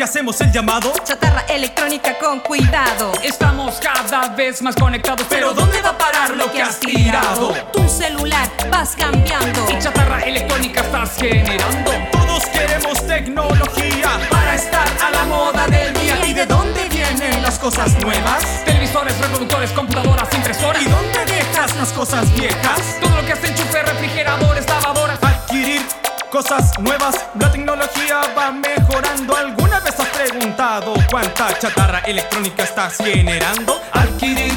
que 0.00 0.04
hacemos 0.04 0.40
el 0.40 0.50
llamado. 0.50 0.94
chatarra 1.04 1.42
electrónica 1.42 2.16
con 2.18 2.40
cuidado. 2.40 3.12
Estamos 3.22 3.78
cada 3.80 4.28
vez 4.28 4.62
más 4.62 4.74
conectados, 4.74 5.26
pero 5.28 5.52
¿dónde 5.52 5.82
va 5.82 5.90
a 5.90 5.98
parar 5.98 6.30
lo 6.38 6.50
que 6.50 6.62
has 6.62 6.80
tirado? 6.80 7.52
Tu 7.70 7.86
celular 7.86 8.48
vas 8.70 8.96
cambiando. 8.96 9.66
Y 9.70 9.78
chatarra 9.78 10.20
electrónica 10.20 10.80
estás 10.80 11.16
generando 11.18 11.92
Todos 12.12 12.46
queremos 12.46 13.06
tecnología 13.06 14.08
para 14.30 14.54
estar 14.54 14.88
a 15.04 15.10
la 15.10 15.24
moda 15.26 15.66
del 15.66 15.92
día. 15.92 16.26
¿Y 16.26 16.32
de 16.32 16.46
dónde 16.46 16.88
vienen 16.88 17.42
las 17.42 17.58
cosas 17.58 17.92
nuevas? 18.02 18.64
Televisores, 18.64 19.18
reproductores, 19.18 19.70
computadoras, 19.72 20.32
impresoras. 20.32 20.80
¿Y 20.80 20.86
dónde 20.86 21.26
dejas 21.26 21.76
las 21.76 21.92
cosas 21.92 22.34
viejas? 22.36 22.96
Todo 23.02 23.16
lo 23.16 23.26
que 23.26 23.34
hace 23.34 23.48
enchufe, 23.48 23.82
refrigeradores, 23.82 24.66
lavadoras. 24.66 24.99
Cosas 26.30 26.78
nuevas, 26.78 27.16
la 27.40 27.50
tecnología 27.50 28.20
va 28.38 28.52
mejorando. 28.52 29.36
¿Alguna 29.36 29.80
vez 29.80 29.98
has 29.98 30.06
preguntado 30.10 30.94
cuánta 31.10 31.58
chatarra 31.58 31.98
electrónica 32.06 32.62
estás 32.62 32.98
generando? 32.98 33.80
Adquirir 33.92 34.52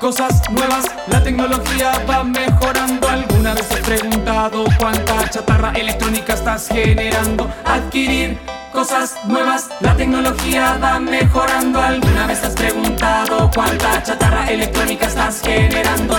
cosas 0.00 0.40
nuevas, 0.50 0.86
la 1.06 1.22
tecnología 1.22 1.92
va 2.08 2.24
mejorando. 2.24 3.06
¿Alguna 3.06 3.52
vez 3.52 3.70
has 3.70 3.80
preguntado 3.80 4.64
cuánta 4.78 5.28
chatarra 5.28 5.72
electrónica 5.72 6.32
estás 6.32 6.68
generando? 6.68 7.50
Adquirir 7.66 8.38
cosas 8.72 9.14
nuevas, 9.26 9.68
la 9.80 9.94
tecnología 9.94 10.78
va 10.82 10.98
mejorando. 10.98 11.78
¿Alguna 11.82 12.26
vez 12.26 12.42
has 12.42 12.54
preguntado 12.54 13.50
cuánta 13.54 14.02
chatarra 14.02 14.50
electrónica 14.50 15.06
estás 15.06 15.42
generando? 15.42 16.16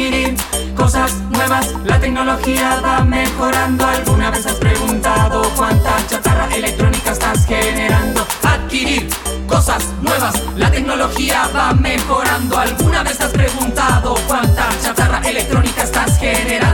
Adquirir 0.00 0.34
cosas 0.76 1.12
nuevas, 1.28 1.74
la 1.84 2.00
tecnología 2.00 2.80
va 2.82 3.04
mejorando. 3.04 3.84
¿Alguna 3.86 4.30
vez 4.30 4.46
has 4.46 4.54
preguntado 4.54 5.42
cuánta 5.54 5.94
chatarra 6.06 6.48
electrónica 6.56 7.10
estás 7.10 7.44
generando? 7.44 8.26
Adquirir 8.42 9.10
cosas 9.46 9.84
nuevas, 10.00 10.42
la 10.56 10.70
tecnología 10.70 11.50
va 11.54 11.74
mejorando. 11.74 12.58
¿Alguna 12.58 13.02
vez 13.02 13.20
has 13.20 13.30
preguntado 13.30 14.14
cuánta 14.26 14.70
chatarra 14.82 15.20
electrónica 15.28 15.82
estás 15.82 16.18
generando? 16.18 16.69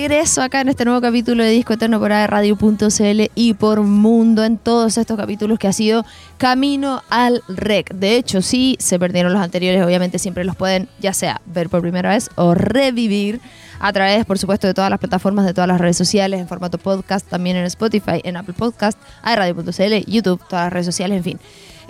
Regreso 0.00 0.40
acá 0.40 0.62
en 0.62 0.70
este 0.70 0.86
nuevo 0.86 1.02
capítulo 1.02 1.44
de 1.44 1.50
Disco 1.50 1.74
Eterno 1.74 2.00
por 2.00 2.08
Radio.cl 2.08 3.30
y 3.34 3.52
por 3.52 3.82
Mundo 3.82 4.44
en 4.44 4.56
todos 4.56 4.96
estos 4.96 5.14
capítulos 5.14 5.58
que 5.58 5.68
ha 5.68 5.74
sido 5.74 6.06
Camino 6.38 7.02
al 7.10 7.42
Rec. 7.48 7.92
De 7.92 8.16
hecho, 8.16 8.40
si 8.40 8.78
se 8.80 8.98
perdieron 8.98 9.34
los 9.34 9.42
anteriores, 9.42 9.84
obviamente 9.84 10.18
siempre 10.18 10.44
los 10.44 10.56
pueden 10.56 10.88
ya 11.00 11.12
sea 11.12 11.42
ver 11.44 11.68
por 11.68 11.82
primera 11.82 12.08
vez 12.08 12.30
o 12.36 12.54
revivir 12.54 13.42
a 13.78 13.92
través, 13.92 14.24
por 14.24 14.38
supuesto, 14.38 14.66
de 14.66 14.72
todas 14.72 14.88
las 14.88 15.00
plataformas, 15.00 15.44
de 15.44 15.52
todas 15.52 15.68
las 15.68 15.78
redes 15.78 15.98
sociales, 15.98 16.40
en 16.40 16.48
formato 16.48 16.78
podcast, 16.78 17.28
también 17.28 17.58
en 17.58 17.66
Spotify, 17.66 18.22
en 18.24 18.38
Apple 18.38 18.54
Podcast, 18.56 18.98
Radio.cl, 19.22 20.10
YouTube, 20.10 20.40
todas 20.48 20.64
las 20.64 20.72
redes 20.72 20.86
sociales, 20.86 21.18
en 21.18 21.24
fin 21.24 21.38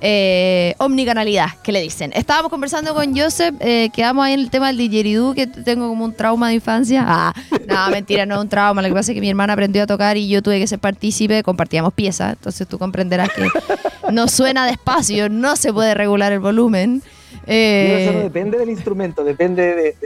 eh, 0.00 0.74
omnicanalidad, 0.78 1.48
que 1.62 1.72
le 1.72 1.80
dicen. 1.80 2.12
Estábamos 2.14 2.50
conversando 2.50 2.94
con 2.94 3.16
Joseph, 3.16 3.54
eh, 3.60 3.90
quedamos 3.92 4.24
ahí 4.24 4.32
en 4.34 4.40
el 4.40 4.50
tema 4.50 4.68
del 4.68 4.78
didgeridoo, 4.78 5.34
que 5.34 5.46
tengo 5.46 5.88
como 5.88 6.04
un 6.04 6.14
trauma 6.14 6.48
de 6.48 6.54
infancia. 6.54 7.04
Ah, 7.06 7.34
no, 7.66 7.90
mentira, 7.90 8.26
no 8.26 8.36
es 8.36 8.40
un 8.40 8.48
trauma. 8.48 8.82
Lo 8.82 8.88
que 8.88 8.94
pasa 8.94 9.12
es 9.12 9.14
que 9.14 9.20
mi 9.20 9.28
hermana 9.28 9.52
aprendió 9.52 9.82
a 9.82 9.86
tocar 9.86 10.16
y 10.16 10.28
yo 10.28 10.42
tuve 10.42 10.58
que 10.58 10.66
ser 10.66 10.78
partícipe, 10.78 11.42
compartíamos 11.42 11.92
piezas, 11.92 12.32
entonces 12.32 12.66
tú 12.66 12.78
comprenderás 12.78 13.30
que 13.30 13.46
no 14.10 14.28
suena 14.28 14.66
despacio, 14.66 15.28
no 15.28 15.56
se 15.56 15.72
puede 15.72 15.94
regular 15.94 16.32
el 16.32 16.40
volumen. 16.40 17.02
Eh, 17.46 18.04
eso 18.04 18.12
no 18.12 18.20
depende 18.20 18.58
del 18.58 18.70
instrumento, 18.70 19.24
depende 19.24 19.74
de, 19.74 19.96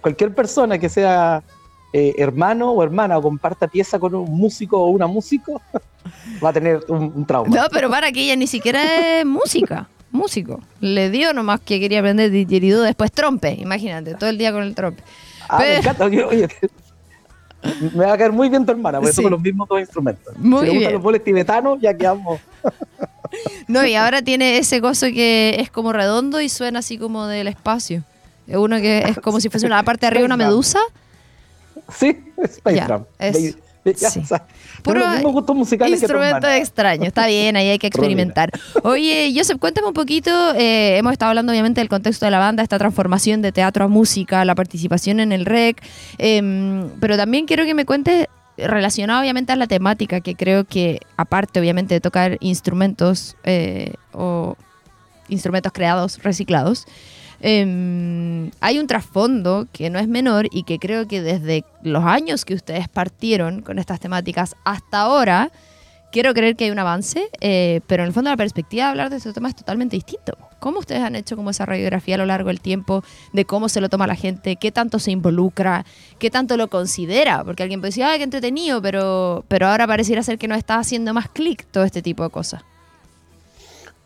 cualquier 0.00 0.34
persona 0.34 0.78
que 0.78 0.88
sea 0.88 1.42
eh, 1.92 2.14
hermano 2.16 2.70
o 2.72 2.82
hermana 2.82 3.18
o 3.18 3.22
comparta 3.22 3.68
pieza 3.68 3.98
con 3.98 4.14
un 4.14 4.30
músico 4.30 4.78
o 4.78 4.88
una 4.88 5.06
músico, 5.06 5.60
va 6.42 6.48
a 6.48 6.52
tener 6.52 6.80
un, 6.88 7.26
trauma. 7.26 7.54
No, 7.54 7.64
pero 7.70 7.90
para 7.90 8.10
que 8.10 8.24
ella 8.24 8.36
ni 8.36 8.46
siquiera 8.46 9.20
es 9.20 9.26
música, 9.26 9.88
músico. 10.10 10.60
Le 10.80 11.10
dio 11.10 11.34
nomás 11.34 11.60
que 11.60 11.78
quería 11.80 11.98
aprender 11.98 12.30
didgeridoo, 12.30 12.82
después 12.82 13.12
trompe, 13.12 13.52
imagínate, 13.52 14.14
todo 14.14 14.30
el 14.30 14.38
día 14.38 14.52
con 14.52 14.62
el 14.62 14.74
trompe. 14.74 15.02
Ah, 15.48 15.58
me 15.58 15.76
encanta, 15.76 16.06
oye, 16.06 16.48
me 17.94 18.06
va 18.06 18.14
a 18.14 18.18
caer 18.18 18.32
muy 18.32 18.48
bien 18.48 18.64
tu 18.64 18.72
hermana, 18.72 18.98
porque 18.98 19.12
sí. 19.12 19.22
los 19.28 19.40
mismos 19.40 19.68
dos 19.68 19.80
instrumentos. 19.80 20.34
Muy 20.38 20.68
si 20.68 20.78
bien. 20.78 20.92
los 20.94 21.02
boles 21.02 21.22
tibetanos, 21.22 21.78
ya 21.78 21.94
quedamos. 21.94 22.40
no, 23.68 23.84
y 23.84 23.96
ahora 23.96 24.22
tiene 24.22 24.56
ese 24.56 24.80
gozo 24.80 25.06
que 25.08 25.56
es 25.58 25.70
como 25.70 25.92
redondo 25.92 26.40
y 26.40 26.48
suena 26.48 26.78
así 26.78 26.96
como 26.96 27.26
del 27.26 27.48
espacio. 27.48 28.02
Es 28.46 28.56
uno 28.56 28.76
que 28.80 29.00
es 29.00 29.18
como 29.18 29.40
si 29.40 29.50
fuese 29.50 29.66
una 29.66 29.82
parte 29.82 30.06
de 30.06 30.08
arriba 30.08 30.24
una 30.24 30.36
medusa 30.36 30.80
Sí, 31.94 32.16
Space 32.42 32.76
ya. 32.76 33.04
Es, 33.18 33.56
ya, 34.00 34.10
sí. 34.10 34.20
o 34.20 34.26
sea, 34.26 34.46
Puro 34.82 35.04
gustos 35.32 35.56
musicales 35.56 36.00
instrumento 36.00 36.48
extraño, 36.48 37.04
está 37.04 37.26
bien, 37.26 37.56
ahí 37.56 37.68
hay 37.68 37.78
que 37.78 37.86
experimentar. 37.88 38.50
Oye, 38.84 39.32
Joseph, 39.34 39.58
cuéntame 39.58 39.88
un 39.88 39.94
poquito, 39.94 40.54
eh, 40.54 40.96
hemos 40.98 41.12
estado 41.12 41.30
hablando 41.30 41.52
obviamente 41.52 41.80
del 41.80 41.88
contexto 41.88 42.24
de 42.24 42.30
la 42.30 42.38
banda, 42.38 42.62
esta 42.62 42.78
transformación 42.78 43.42
de 43.42 43.50
teatro 43.50 43.84
a 43.84 43.88
música, 43.88 44.44
la 44.44 44.54
participación 44.54 45.20
en 45.20 45.32
el 45.32 45.46
REC, 45.46 45.82
eh, 46.18 46.84
pero 47.00 47.16
también 47.16 47.46
quiero 47.46 47.64
que 47.64 47.74
me 47.74 47.84
cuentes 47.84 48.28
relacionado 48.56 49.20
obviamente 49.20 49.52
a 49.52 49.56
la 49.56 49.66
temática, 49.66 50.20
que 50.20 50.34
creo 50.34 50.64
que 50.64 51.00
aparte 51.16 51.60
obviamente 51.60 51.94
de 51.94 52.00
tocar 52.00 52.36
instrumentos 52.40 53.36
eh, 53.44 53.94
o 54.12 54.56
instrumentos 55.28 55.72
creados, 55.72 56.22
reciclados, 56.22 56.86
eh, 57.40 57.64
hay 58.60 58.78
un 58.78 58.86
trasfondo 58.86 59.66
que 59.72 59.90
no 59.90 59.98
es 59.98 60.08
menor 60.08 60.48
y 60.50 60.62
que 60.62 60.78
creo 60.78 61.06
que 61.08 61.22
desde 61.22 61.64
los 61.82 62.04
años 62.04 62.44
que 62.44 62.54
ustedes 62.54 62.88
partieron 62.88 63.62
con 63.62 63.78
estas 63.78 64.00
temáticas 64.00 64.54
hasta 64.64 65.00
ahora, 65.00 65.50
quiero 66.12 66.34
creer 66.34 66.54
que 66.54 66.64
hay 66.64 66.70
un 66.70 66.78
avance, 66.78 67.28
eh, 67.40 67.80
pero 67.88 68.04
en 68.04 68.08
el 68.08 68.12
fondo 68.12 68.30
la 68.30 68.36
perspectiva 68.36 68.84
de 68.84 68.90
hablar 68.90 69.10
de 69.10 69.16
estos 69.16 69.34
temas 69.34 69.50
es 69.50 69.56
totalmente 69.56 69.96
distinto. 69.96 70.36
¿Cómo 70.60 70.78
ustedes 70.78 71.02
han 71.02 71.16
hecho 71.16 71.34
como 71.34 71.50
esa 71.50 71.66
radiografía 71.66 72.14
a 72.14 72.18
lo 72.18 72.26
largo 72.26 72.48
del 72.48 72.60
tiempo 72.60 73.02
de 73.32 73.44
cómo 73.44 73.68
se 73.68 73.80
lo 73.80 73.88
toma 73.88 74.06
la 74.06 74.14
gente, 74.14 74.56
qué 74.56 74.70
tanto 74.70 75.00
se 75.00 75.10
involucra, 75.10 75.84
qué 76.20 76.30
tanto 76.30 76.56
lo 76.56 76.68
considera? 76.68 77.42
Porque 77.42 77.64
alguien 77.64 77.80
puede 77.80 77.88
decir, 77.88 78.04
ay, 78.04 78.18
qué 78.18 78.24
entretenido, 78.24 78.80
pero, 78.80 79.44
pero 79.48 79.66
ahora 79.66 79.86
pareciera 79.88 80.22
ser 80.22 80.38
que 80.38 80.46
no 80.46 80.54
está 80.54 80.78
haciendo 80.78 81.12
más 81.14 81.28
clic 81.28 81.66
todo 81.72 81.82
este 81.82 82.02
tipo 82.02 82.22
de 82.22 82.30
cosas. 82.30 82.62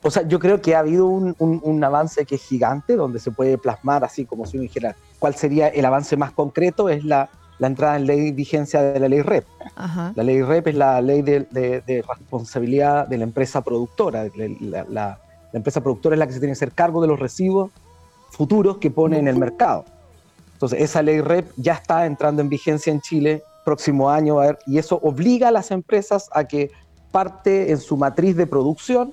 O 0.06 0.10
sea, 0.10 0.22
yo 0.26 0.38
creo 0.38 0.60
que 0.60 0.76
ha 0.76 0.78
habido 0.78 1.06
un, 1.06 1.34
un, 1.40 1.60
un, 1.64 1.82
avance 1.82 2.24
que 2.24 2.36
es 2.36 2.42
gigante, 2.42 2.94
donde 2.94 3.18
se 3.18 3.32
puede 3.32 3.58
plasmar 3.58 4.04
así 4.04 4.24
como 4.24 4.46
si 4.46 4.56
uno 4.56 4.62
dijera 4.62 4.94
cuál 5.18 5.34
sería 5.34 5.66
el 5.66 5.84
avance 5.84 6.16
más 6.16 6.30
concreto, 6.30 6.88
es 6.88 7.04
la, 7.04 7.28
la 7.58 7.66
entrada 7.66 7.96
en 7.96 8.06
ley 8.06 8.30
vigencia 8.30 8.82
de 8.82 9.00
la 9.00 9.08
ley 9.08 9.22
REP. 9.22 9.44
Ajá. 9.74 10.12
La 10.14 10.22
ley 10.22 10.42
REP 10.42 10.68
es 10.68 10.74
la 10.76 11.00
ley 11.00 11.22
de, 11.22 11.40
de, 11.50 11.80
de 11.80 12.02
responsabilidad 12.02 13.08
de 13.08 13.18
la 13.18 13.24
empresa 13.24 13.62
productora. 13.62 14.26
La, 14.36 14.48
la, 14.60 14.84
la, 14.88 15.20
empresa 15.52 15.80
productora 15.80 16.14
es 16.14 16.18
la 16.20 16.26
que 16.28 16.34
se 16.34 16.38
tiene 16.38 16.52
que 16.52 16.58
hacer 16.58 16.72
cargo 16.72 17.02
de 17.02 17.08
los 17.08 17.18
residuos 17.18 17.72
futuros 18.30 18.76
que 18.78 18.92
pone 18.92 19.18
en 19.18 19.26
el 19.26 19.36
mercado. 19.36 19.86
Entonces, 20.52 20.82
esa 20.82 21.02
ley 21.02 21.20
REP 21.20 21.50
ya 21.56 21.72
está 21.72 22.06
entrando 22.06 22.42
en 22.42 22.48
vigencia 22.48 22.92
en 22.92 23.00
Chile 23.00 23.42
próximo 23.64 24.08
año, 24.08 24.38
a 24.38 24.46
ver, 24.46 24.58
y 24.66 24.78
eso 24.78 25.00
obliga 25.02 25.48
a 25.48 25.50
las 25.50 25.72
empresas 25.72 26.28
a 26.32 26.44
que 26.44 26.70
parte 27.10 27.72
en 27.72 27.80
su 27.80 27.96
matriz 27.96 28.36
de 28.36 28.46
producción 28.46 29.12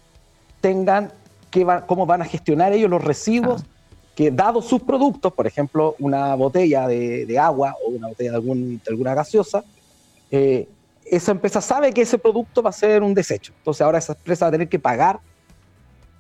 tengan 0.64 1.12
que 1.52 1.66
va, 1.66 1.86
cómo 1.86 2.06
van 2.06 2.22
a 2.22 2.26
gestionar 2.26 2.72
ellos 2.72 2.90
los 2.90 3.04
residuos 3.04 3.64
ah. 3.64 3.96
que, 4.16 4.32
dados 4.32 4.66
sus 4.66 4.82
productos, 4.82 5.34
por 5.34 5.46
ejemplo, 5.46 5.94
una 6.00 6.34
botella 6.36 6.88
de, 6.88 7.26
de 7.26 7.38
agua 7.38 7.76
o 7.86 7.90
una 7.92 8.08
botella 8.08 8.32
de, 8.32 8.36
algún, 8.38 8.82
de 8.84 8.90
alguna 8.90 9.14
gaseosa, 9.14 9.62
eh, 10.32 10.70
esa 11.06 11.32
empresa 11.34 11.60
sabe 11.60 11.92
que 11.92 12.02
ese 12.02 12.18
producto 12.18 12.64
va 12.64 12.70
a 12.70 12.74
ser 12.74 13.04
un 13.04 13.14
desecho. 13.14 13.52
Entonces 13.58 13.82
ahora 13.82 13.98
esa 13.98 14.14
empresa 14.14 14.46
va 14.46 14.50
a 14.50 14.52
tener 14.54 14.70
que 14.70 14.80
pagar 14.80 15.20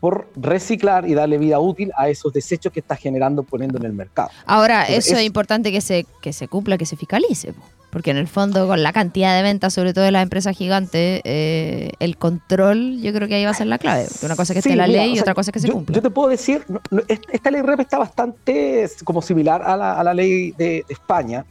por 0.01 0.27
reciclar 0.35 1.07
y 1.07 1.13
darle 1.13 1.37
vida 1.37 1.61
útil 1.61 1.93
a 1.95 2.09
esos 2.09 2.33
desechos 2.33 2.73
que 2.73 2.81
está 2.81 2.97
generando 2.97 3.43
poniendo 3.43 3.77
en 3.77 3.85
el 3.85 3.93
mercado. 3.93 4.29
Ahora, 4.45 4.81
Entonces, 4.81 5.05
eso 5.05 5.15
es, 5.15 5.21
es, 5.21 5.25
importante 5.25 5.71
que 5.71 5.79
se, 5.79 6.05
que 6.21 6.33
se 6.33 6.49
cumpla, 6.49 6.77
que 6.77 6.85
se 6.85 6.97
fiscalice. 6.97 7.53
Porque 7.93 8.09
en 8.09 8.17
el 8.17 8.27
fondo, 8.27 8.67
con 8.67 8.81
la 8.81 8.91
cantidad 8.91 9.35
de 9.37 9.43
ventas, 9.43 9.71
sobre 9.71 9.93
todo 9.93 10.03
de 10.03 10.09
las 10.09 10.23
empresas 10.23 10.57
gigantes, 10.57 11.21
eh, 11.25 11.91
el 11.99 12.17
control 12.17 12.99
yo 12.99 13.13
creo 13.13 13.27
que 13.27 13.35
ahí 13.35 13.45
va 13.45 13.51
a 13.51 13.53
ser 13.53 13.67
la 13.67 13.77
clave. 13.77 14.07
Una 14.23 14.35
cosa 14.35 14.51
es 14.51 14.57
que 14.57 14.61
sí, 14.63 14.69
esté 14.69 14.75
la 14.75 14.87
mira, 14.87 15.03
ley 15.03 15.11
y 15.11 15.13
sea, 15.13 15.21
otra 15.21 15.35
cosa 15.35 15.51
es 15.51 15.53
que 15.53 15.59
se 15.59 15.67
yo, 15.67 15.75
cumpla. 15.75 15.95
Yo 15.95 16.01
te 16.01 16.09
puedo 16.09 16.27
decir, 16.27 16.65
no, 16.67 16.81
no, 16.89 17.03
esta 17.07 17.51
ley 17.51 17.61
REP 17.61 17.81
está 17.81 17.99
bastante 17.99 18.89
como 19.03 19.21
similar 19.21 19.61
a 19.61 19.77
la, 19.77 19.99
a 19.99 20.03
la 20.03 20.11
ley 20.15 20.53
de, 20.53 20.65
de, 20.65 20.85
España. 20.89 21.45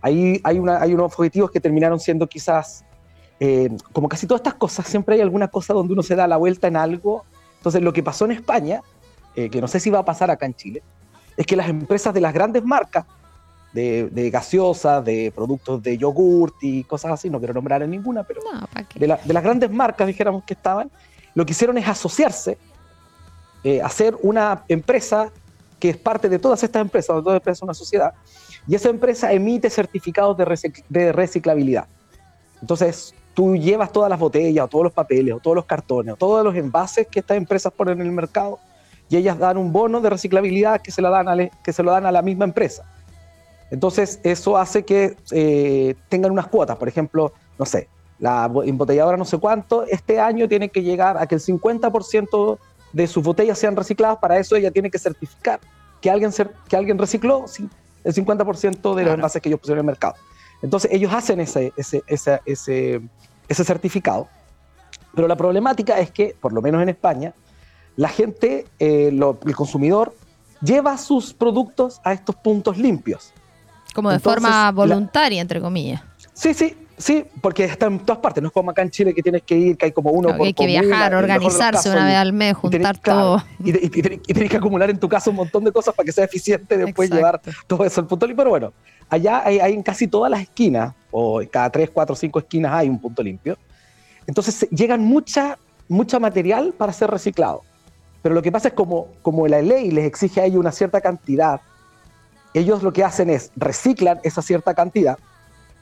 Ahí 0.00 0.40
hay, 0.44 0.60
una, 0.60 0.80
hay 0.80 0.94
unos 0.94 1.06
objetivos 1.06 1.50
que 1.50 1.58
terminaron 1.58 1.98
siendo 1.98 2.28
quizás, 2.28 2.84
eh, 3.40 3.68
como 3.92 4.08
casi 4.08 4.28
todas 4.28 4.38
estas 4.38 4.54
cosas, 4.54 4.86
siempre 4.86 5.16
hay 5.16 5.20
alguna 5.20 5.48
cosa 5.48 5.74
donde 5.74 5.94
uno 5.94 6.04
se 6.04 6.14
da 6.14 6.28
la 6.28 6.36
vuelta 6.36 6.68
en 6.68 6.76
algo. 6.76 7.24
Entonces, 7.56 7.82
lo 7.82 7.92
que 7.92 8.04
pasó 8.04 8.24
en 8.24 8.30
España, 8.30 8.82
eh, 9.34 9.50
que 9.50 9.60
no 9.60 9.66
sé 9.66 9.80
si 9.80 9.90
va 9.90 9.98
a 9.98 10.04
pasar 10.04 10.30
acá 10.30 10.46
en 10.46 10.54
Chile, 10.54 10.80
es 11.36 11.44
que 11.44 11.56
las 11.56 11.68
empresas 11.68 12.14
de 12.14 12.20
las 12.20 12.32
grandes 12.32 12.64
marcas, 12.64 13.04
de, 13.72 14.08
de 14.10 14.30
gaseosas, 14.30 15.04
de 15.04 15.32
productos 15.34 15.82
de 15.82 15.98
yogurt 15.98 16.54
y 16.62 16.84
cosas 16.84 17.12
así, 17.12 17.30
no 17.30 17.38
quiero 17.38 17.54
nombrar 17.54 17.82
en 17.82 17.90
ninguna, 17.90 18.24
pero 18.24 18.40
no, 18.42 18.66
de, 18.94 19.06
la, 19.06 19.16
de, 19.22 19.32
las 19.32 19.42
grandes 19.42 19.70
marcas, 19.70 20.06
dijéramos 20.06 20.44
que 20.44 20.54
estaban, 20.54 20.90
lo 21.34 21.44
que 21.44 21.52
hicieron 21.52 21.76
es 21.78 21.86
asociarse, 21.86 22.58
eh, 23.64 23.82
hacer 23.82 24.16
una 24.22 24.64
empresa 24.68 25.30
que 25.78 25.90
es 25.90 25.96
parte 25.96 26.28
de 26.28 26.38
todas 26.38 26.62
estas 26.62 26.82
empresas, 26.82 27.08
todas 27.08 27.26
las 27.26 27.36
empresas 27.36 27.62
una 27.62 27.74
sociedad, 27.74 28.14
y 28.66 28.74
esa 28.74 28.88
empresa 28.88 29.32
emite 29.32 29.70
certificados 29.70 30.36
de, 30.36 31.12
reciclabilidad. 31.12 31.86
Entonces, 32.60 33.14
tú 33.34 33.56
llevas 33.56 33.92
todas 33.92 34.10
las 34.10 34.18
botellas, 34.18 34.64
o 34.64 34.68
todos 34.68 34.84
los 34.84 34.92
papeles, 34.92 35.34
o 35.34 35.38
todos 35.38 35.54
los 35.54 35.64
cartones, 35.64 36.14
o 36.14 36.16
todos 36.16 36.44
los 36.44 36.54
envases 36.54 37.06
que 37.06 37.20
estas 37.20 37.36
empresas 37.36 37.72
ponen 37.72 38.00
en 38.00 38.06
el 38.06 38.12
mercado, 38.12 38.58
y 39.08 39.16
ellas 39.16 39.38
dan 39.38 39.56
un 39.56 39.72
bono 39.72 40.00
de 40.00 40.10
reciclabilidad 40.10 40.82
que 40.82 40.90
se, 40.90 41.00
la 41.00 41.08
dan 41.10 41.28
a 41.28 41.48
que 41.62 41.72
se 41.72 41.82
lo 41.82 41.92
dan 41.92 42.04
a 42.04 42.12
la 42.12 42.22
misma 42.22 42.44
empresa. 42.44 42.84
Entonces, 43.70 44.20
eso 44.22 44.56
hace 44.56 44.84
que 44.84 45.16
eh, 45.30 45.94
tengan 46.08 46.32
unas 46.32 46.46
cuotas. 46.46 46.76
Por 46.76 46.88
ejemplo, 46.88 47.32
no 47.58 47.66
sé, 47.66 47.88
la 48.18 48.50
embotelladora 48.64 49.16
no 49.16 49.24
sé 49.24 49.38
cuánto, 49.38 49.84
este 49.84 50.20
año 50.20 50.48
tiene 50.48 50.70
que 50.70 50.82
llegar 50.82 51.18
a 51.18 51.26
que 51.26 51.34
el 51.36 51.40
50% 51.40 52.58
de 52.92 53.06
sus 53.06 53.22
botellas 53.22 53.58
sean 53.58 53.76
recicladas. 53.76 54.18
Para 54.18 54.38
eso 54.38 54.56
ella 54.56 54.70
tiene 54.70 54.90
que 54.90 54.98
certificar 54.98 55.60
que 56.00 56.10
alguien, 56.10 56.32
que 56.68 56.76
alguien 56.76 56.98
recicló 56.98 57.44
el 58.04 58.14
50% 58.14 58.94
de 58.94 59.04
los 59.04 59.14
envases 59.14 59.42
que 59.42 59.48
ellos 59.48 59.60
pusieron 59.60 59.78
en 59.78 59.84
el 59.84 59.92
mercado. 59.92 60.14
Entonces, 60.62 60.90
ellos 60.92 61.12
hacen 61.12 61.40
ese, 61.40 61.72
ese, 61.76 62.02
ese, 62.06 63.00
ese 63.48 63.64
certificado. 63.64 64.28
Pero 65.14 65.28
la 65.28 65.36
problemática 65.36 65.98
es 65.98 66.10
que, 66.10 66.36
por 66.40 66.52
lo 66.52 66.62
menos 66.62 66.82
en 66.82 66.88
España, 66.88 67.34
la 67.96 68.08
gente, 68.08 68.66
eh, 68.78 69.08
el 69.08 69.56
consumidor, 69.56 70.14
lleva 70.60 70.96
sus 70.98 71.32
productos 71.32 72.00
a 72.04 72.12
estos 72.12 72.36
puntos 72.36 72.78
limpios. 72.78 73.32
Como 73.94 74.10
de 74.10 74.18
forma 74.18 74.70
voluntaria, 74.72 75.40
entre 75.40 75.60
comillas. 75.60 76.02
Sí, 76.34 76.54
sí, 76.54 76.76
sí, 76.96 77.24
porque 77.40 77.64
está 77.64 77.86
en 77.86 77.98
todas 78.00 78.20
partes. 78.20 78.42
No 78.42 78.48
es 78.48 78.52
como 78.52 78.70
acá 78.70 78.82
en 78.82 78.90
Chile 78.90 79.14
que 79.14 79.22
tienes 79.22 79.42
que 79.42 79.56
ir, 79.56 79.76
que 79.76 79.86
hay 79.86 79.92
como 79.92 80.10
uno 80.10 80.36
por 80.36 80.46
Hay 80.46 80.52
que 80.52 80.66
viajar, 80.66 81.14
organizarse 81.14 81.90
una 81.90 82.06
vez 82.06 82.16
al 82.16 82.32
mes, 82.32 82.56
juntar 82.56 82.98
todo. 82.98 83.42
y, 83.64 83.72
tienes 83.88 84.50
que 84.50 84.56
acumular 84.56 84.90
en 84.90 84.98
tu 84.98 85.08
casa 85.08 85.30
un 85.30 85.36
montón 85.36 85.64
de 85.64 85.72
cosas 85.72 85.94
para 85.94 86.04
que 86.04 86.12
sea 86.12 86.24
eficiente 86.24 86.76
después 86.76 87.10
llevar 87.10 87.40
todo 87.66 87.84
eso 87.84 88.00
al 88.00 88.06
punto 88.06 88.26
limpio. 88.26 88.44
Pero 88.44 88.50
bueno, 88.50 88.72
allá 89.08 89.42
hay, 89.44 89.58
hay, 89.58 89.72
en 89.72 89.82
casi 89.82 90.06
todas 90.06 90.30
las 90.30 90.42
esquinas, 90.42 90.94
o 91.10 91.42
cada 91.50 91.70
tres, 91.70 91.90
cuatro, 91.90 92.14
cinco 92.14 92.38
esquinas 92.38 92.72
hay 92.72 92.88
un 92.88 93.00
punto 93.00 93.22
limpio. 93.22 93.56
Entonces 94.26 94.68
llegan 94.70 95.00
mucha, 95.00 95.58
mucha 95.88 96.20
material 96.20 96.74
para 96.76 96.92
ser 96.92 97.10
reciclado. 97.10 97.62
Pero 98.22 98.34
lo 98.34 98.42
que 98.42 98.52
pasa 98.52 98.68
es 98.68 98.74
como, 98.74 99.08
como 99.22 99.48
la 99.48 99.62
ley 99.62 99.90
les 99.90 100.04
exige 100.04 100.40
a 100.40 100.44
ellos 100.44 100.60
una 100.60 100.72
cierta 100.72 101.00
cantidad 101.00 101.60
ellos 102.54 102.82
lo 102.82 102.92
que 102.92 103.04
hacen 103.04 103.30
es 103.30 103.52
reciclan 103.56 104.20
esa 104.22 104.42
cierta 104.42 104.74
cantidad, 104.74 105.18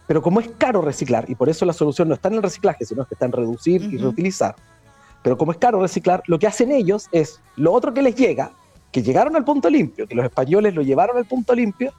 pero 0.06 0.22
como 0.22 0.40
es 0.40 0.48
caro 0.58 0.82
reciclar, 0.82 1.24
y 1.28 1.34
por 1.34 1.48
eso 1.48 1.64
la 1.64 1.72
solución 1.72 2.08
no 2.08 2.14
está 2.14 2.28
en 2.28 2.34
el 2.34 2.42
reciclaje, 2.42 2.84
sino 2.84 3.04
que 3.04 3.14
está 3.14 3.26
en 3.26 3.32
reducir 3.32 3.82
y 3.82 3.98
reutilizar, 3.98 4.54
pero 5.22 5.36
como 5.36 5.52
es 5.52 5.58
caro 5.58 5.80
reciclar, 5.80 6.22
lo 6.26 6.38
que 6.38 6.46
hacen 6.46 6.70
ellos 6.70 7.08
es 7.12 7.40
lo 7.56 7.72
otro 7.72 7.92
que 7.92 8.02
les 8.02 8.14
llega, 8.14 8.52
que 8.92 9.02
llegaron 9.02 9.34
al 9.36 9.44
punto 9.44 9.68
limpio, 9.68 10.06
que 10.06 10.14
los 10.14 10.24
españoles 10.24 10.74
lo 10.74 10.82
llevaron 10.82 11.16
al 11.16 11.24
punto 11.24 11.54
limpio, 11.54 11.92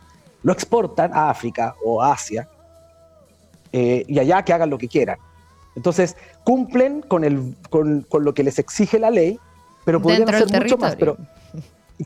lo 0.44 0.54
exportan 0.54 1.14
a 1.14 1.30
África 1.30 1.76
o 1.84 2.02
a 2.02 2.14
Asia, 2.14 2.48
eh, 3.72 4.06
y 4.08 4.20
allá 4.20 4.44
que 4.44 4.54
hagan 4.54 4.70
lo 4.70 4.78
que 4.78 4.88
quieran. 4.88 5.18
Entonces, 5.76 6.16
cumplen 6.44 7.02
con, 7.02 7.24
el, 7.24 7.56
con, 7.70 8.06
lo 8.12 8.34
que 8.34 8.44
les 8.44 8.58
exige 8.58 8.98
la 8.98 9.12
ley, 9.12 9.40
pero 9.86 10.02
podrían 10.02 10.34
hacer 10.34 10.64
mucho 10.64 10.78
más. 10.78 10.96
Pero, 10.96 11.18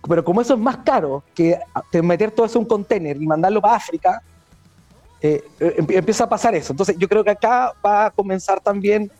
pero 0.07 0.23
como 0.23 0.41
eso 0.41 0.53
es 0.53 0.59
más 0.59 0.77
caro 0.77 1.23
que 1.35 1.59
meter 2.01 2.31
todo 2.31 2.45
eso 2.45 2.59
en 2.59 2.63
un 2.63 2.67
container 2.67 3.21
y 3.21 3.27
mandarlo 3.27 3.61
para 3.61 3.75
África, 3.75 4.21
eh, 5.21 5.43
eh, 5.59 5.85
empieza 5.89 6.23
a 6.23 6.29
pasar 6.29 6.55
eso. 6.55 6.73
Entonces 6.73 6.95
yo 6.97 7.07
creo 7.07 7.23
que 7.23 7.29
acá 7.29 7.73
va 7.85 8.05
a 8.05 8.11
comenzar 8.11 8.59
también, 8.59 9.11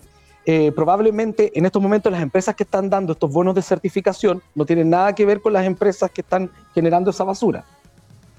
eh, 0.45 0.71
probablemente 0.71 1.51
en 1.57 1.67
estos 1.67 1.79
momentos 1.79 2.12
las 2.12 2.21
empresas 2.23 2.55
que 2.55 2.63
están 2.63 2.89
dando 2.89 3.13
estos 3.13 3.31
bonos 3.31 3.53
de 3.53 3.62
certificación 3.62 4.41
no 4.55 4.65
tienen 4.65 4.89
nada 4.89 5.13
que 5.13 5.23
ver 5.25 5.39
con 5.41 5.53
las 5.53 5.63
empresas 5.63 6.10
que 6.10 6.21
están 6.21 6.49
generando 6.73 7.12
esa 7.12 7.23
basura. 7.23 7.63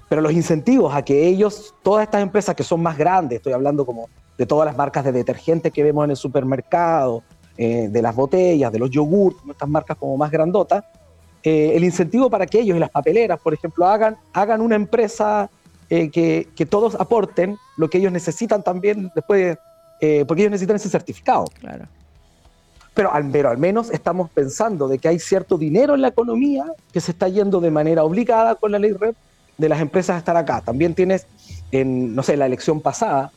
Pero 0.09 0.21
los 0.21 0.33
incentivos 0.33 0.93
a 0.93 1.03
que 1.03 1.25
ellos, 1.25 1.73
todas 1.81 2.03
estas 2.03 2.21
empresas 2.21 2.53
que 2.53 2.63
son 2.63 2.81
más 2.81 2.97
grandes, 2.97 3.37
estoy 3.37 3.53
hablando 3.53 3.85
como 3.85 4.09
de 4.37 4.45
todas 4.45 4.65
las 4.65 4.75
marcas 4.75 5.05
de 5.05 5.13
detergente 5.13 5.71
que 5.71 5.83
vemos 5.83 6.03
en 6.03 6.11
el 6.11 6.17
supermercado, 6.17 7.23
de 7.55 8.01
las 8.01 8.15
botellas, 8.15 8.71
de 8.71 8.79
los 8.79 8.89
yogurts, 8.89 9.39
estas 9.47 9.69
marcas 9.69 9.95
como 9.95 10.17
más 10.17 10.31
grandotas, 10.31 10.83
eh, 11.43 11.73
el 11.75 11.83
incentivo 11.83 12.29
para 12.29 12.45
que 12.45 12.61
ellos 12.61 12.77
y 12.77 12.79
las 12.79 12.89
papeleras, 12.89 13.37
por 13.39 13.53
ejemplo, 13.53 13.85
hagan, 13.85 14.15
hagan 14.31 14.61
una 14.61 14.75
empresa 14.75 15.49
eh, 15.89 16.09
que, 16.09 16.47
que, 16.55 16.65
todos 16.65 16.95
aporten 16.95 17.57
lo 17.75 17.89
que 17.89 17.97
ellos 17.97 18.13
necesitan 18.13 18.63
también 18.63 19.11
después, 19.13 19.57
eh, 19.99 20.23
porque 20.25 20.43
ellos 20.43 20.51
necesitan 20.51 20.77
ese 20.77 20.89
certificado. 20.89 21.43
Claro. 21.59 21.85
Pero 22.93 23.13
al, 23.13 23.29
pero 23.29 23.49
al 23.49 23.57
menos 23.57 23.89
estamos 23.89 24.29
pensando 24.29 24.87
de 24.87 24.99
que 24.99 25.09
hay 25.09 25.19
cierto 25.19 25.57
dinero 25.57 25.95
en 25.95 26.01
la 26.01 26.07
economía 26.07 26.65
que 26.93 27.01
se 27.01 27.11
está 27.11 27.27
yendo 27.27 27.59
de 27.59 27.71
manera 27.71 28.05
obligada 28.05 28.55
con 28.55 28.71
la 28.71 28.79
ley 28.79 28.93
REP 28.93 29.15
de 29.57 29.69
las 29.69 29.81
empresas 29.81 30.15
a 30.15 30.19
estar 30.19 30.37
acá. 30.37 30.61
También 30.61 30.95
tienes, 30.95 31.27
en, 31.71 32.15
no 32.15 32.23
sé, 32.23 32.37
la 32.37 32.45
elección 32.45 32.79
pasada, 32.79 33.31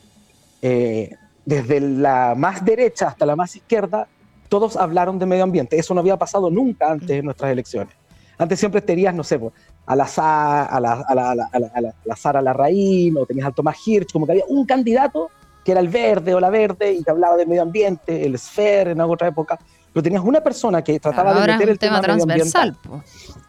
desde 0.61 1.81
la 1.81 2.35
más 2.37 2.65
derecha 2.65 3.09
hasta 3.09 3.25
la 3.25 3.37
más 3.37 3.55
izquierda, 3.57 4.09
todos 4.47 4.77
hablaron 4.77 5.19
de 5.19 5.27
medio 5.27 5.45
ambiente. 5.45 5.79
Eso 5.79 5.95
no 5.95 6.01
había 6.01 6.17
pasado 6.17 6.51
nunca 6.51 6.91
antes 6.91 7.09
de 7.09 7.23
nuestras 7.23 7.51
elecciones. 7.51 7.95
Antes 8.39 8.59
siempre 8.59 8.81
tenías, 8.81 9.15
no 9.15 9.25
sé, 9.25 9.41
a 9.87 9.97
la, 9.97 10.05
a 10.05 10.81
la, 10.81 10.93
a 10.93 11.15
la, 11.15 11.51
a 11.53 11.81
la, 11.81 12.17
Sara 12.17 12.43
Larraín 12.43 13.17
o 13.17 13.25
tenías 13.25 13.47
al 13.47 13.55
Tomás 13.55 13.77
Hirsch, 13.87 14.13
como 14.13 14.27
que 14.27 14.33
había 14.33 14.45
un 14.49 14.67
candidato 14.67 15.31
que 15.65 15.73
era 15.73 15.81
el 15.81 15.89
verde 15.89 16.35
o 16.35 16.41
la 16.41 16.51
verde 16.51 16.93
y 16.93 17.03
que 17.03 17.11
hablaba 17.11 17.37
de 17.37 17.47
medio 17.47 17.63
ambiente, 17.63 18.25
el 18.25 18.39
Sfer 18.39 18.89
en 18.89 19.01
otra 19.01 19.29
época, 19.29 19.59
pero 19.93 20.03
tenías 20.03 20.23
una 20.23 20.41
persona 20.41 20.83
que 20.85 21.01
trataba 21.01 21.35
de 21.35 21.53
meter 21.53 21.71
el 21.71 21.79
tema, 21.79 22.01
transversal. 22.01 22.77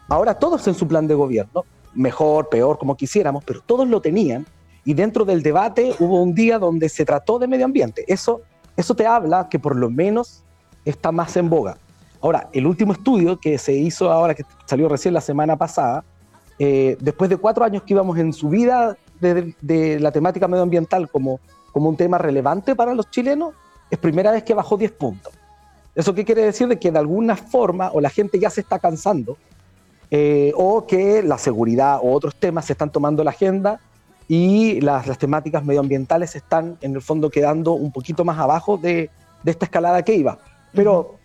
Ahora 0.08 0.34
todos 0.34 0.66
en 0.66 0.74
su 0.74 0.88
plan 0.88 1.06
de 1.06 1.14
gobierno, 1.14 1.64
mejor, 1.94 2.48
peor, 2.48 2.78
como 2.78 2.96
quisiéramos, 2.96 3.44
pero 3.44 3.60
todos 3.60 3.86
lo 3.86 4.00
tenían 4.00 4.46
y 4.84 4.94
dentro 4.94 5.24
del 5.24 5.42
debate 5.42 5.94
hubo 5.98 6.22
un 6.22 6.34
día 6.34 6.58
donde 6.58 6.88
se 6.88 7.04
trató 7.04 7.38
de 7.38 7.46
medio 7.46 7.66
ambiente. 7.66 8.04
Eso, 8.08 8.40
eso 8.76 8.96
te 8.96 9.06
habla 9.06 9.48
que 9.50 9.58
por 9.58 9.76
lo 9.76 9.90
menos 9.90 10.44
está 10.88 11.12
más 11.12 11.36
en 11.36 11.48
boga. 11.48 11.76
Ahora, 12.20 12.48
el 12.52 12.66
último 12.66 12.92
estudio 12.92 13.38
que 13.38 13.58
se 13.58 13.72
hizo 13.72 14.10
ahora, 14.10 14.34
que 14.34 14.44
salió 14.66 14.88
recién 14.88 15.14
la 15.14 15.20
semana 15.20 15.56
pasada, 15.56 16.04
eh, 16.58 16.96
después 17.00 17.30
de 17.30 17.36
cuatro 17.36 17.64
años 17.64 17.82
que 17.84 17.94
íbamos 17.94 18.18
en 18.18 18.32
subida 18.32 18.96
de, 19.20 19.54
de, 19.60 20.00
la 20.00 20.10
temática 20.10 20.48
medioambiental 20.48 21.08
como, 21.08 21.38
como 21.72 21.88
un 21.88 21.96
tema 21.96 22.18
relevante 22.18 22.74
para 22.74 22.94
los 22.94 23.10
chilenos, 23.10 23.54
es 23.90 23.98
primera 23.98 24.32
vez 24.32 24.42
que 24.42 24.54
bajó 24.54 24.76
10 24.76 24.92
puntos. 24.92 25.32
¿Eso 25.94 26.14
qué 26.14 26.24
quiere 26.24 26.42
decir? 26.42 26.68
De 26.68 26.78
que 26.78 26.90
de 26.90 26.98
alguna 26.98 27.36
forma 27.36 27.90
o 27.92 28.00
la 28.00 28.10
gente 28.10 28.38
ya 28.38 28.50
se 28.50 28.60
está 28.60 28.78
cansando, 28.78 29.36
eh, 30.10 30.52
o 30.56 30.86
que 30.86 31.22
la 31.22 31.38
seguridad 31.38 31.98
o 32.02 32.12
otros 32.12 32.34
temas 32.34 32.64
se 32.64 32.72
están 32.72 32.90
tomando 32.90 33.22
la 33.22 33.30
agenda 33.30 33.80
y 34.26 34.80
las, 34.80 35.06
las, 35.06 35.18
temáticas 35.18 35.64
medioambientales 35.64 36.34
están 36.34 36.78
en 36.80 36.94
el 36.94 37.02
fondo 37.02 37.30
quedando 37.30 37.72
un 37.72 37.92
poquito 37.92 38.24
más 38.24 38.38
abajo 38.38 38.78
de, 38.78 39.10
de 39.42 39.50
esta 39.50 39.66
escalada 39.66 40.02
que 40.02 40.14
iba. 40.14 40.38
Pero, 40.72 41.16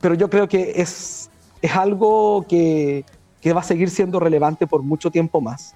pero 0.00 0.14
yo 0.14 0.28
creo 0.28 0.48
que 0.48 0.72
es, 0.76 1.30
es 1.62 1.76
algo 1.76 2.44
que, 2.48 3.04
que, 3.40 3.52
va 3.52 3.60
a 3.60 3.64
seguir 3.64 3.90
siendo 3.90 4.20
relevante 4.20 4.66
por 4.66 4.82
mucho 4.82 5.10
tiempo 5.10 5.40
más. 5.40 5.74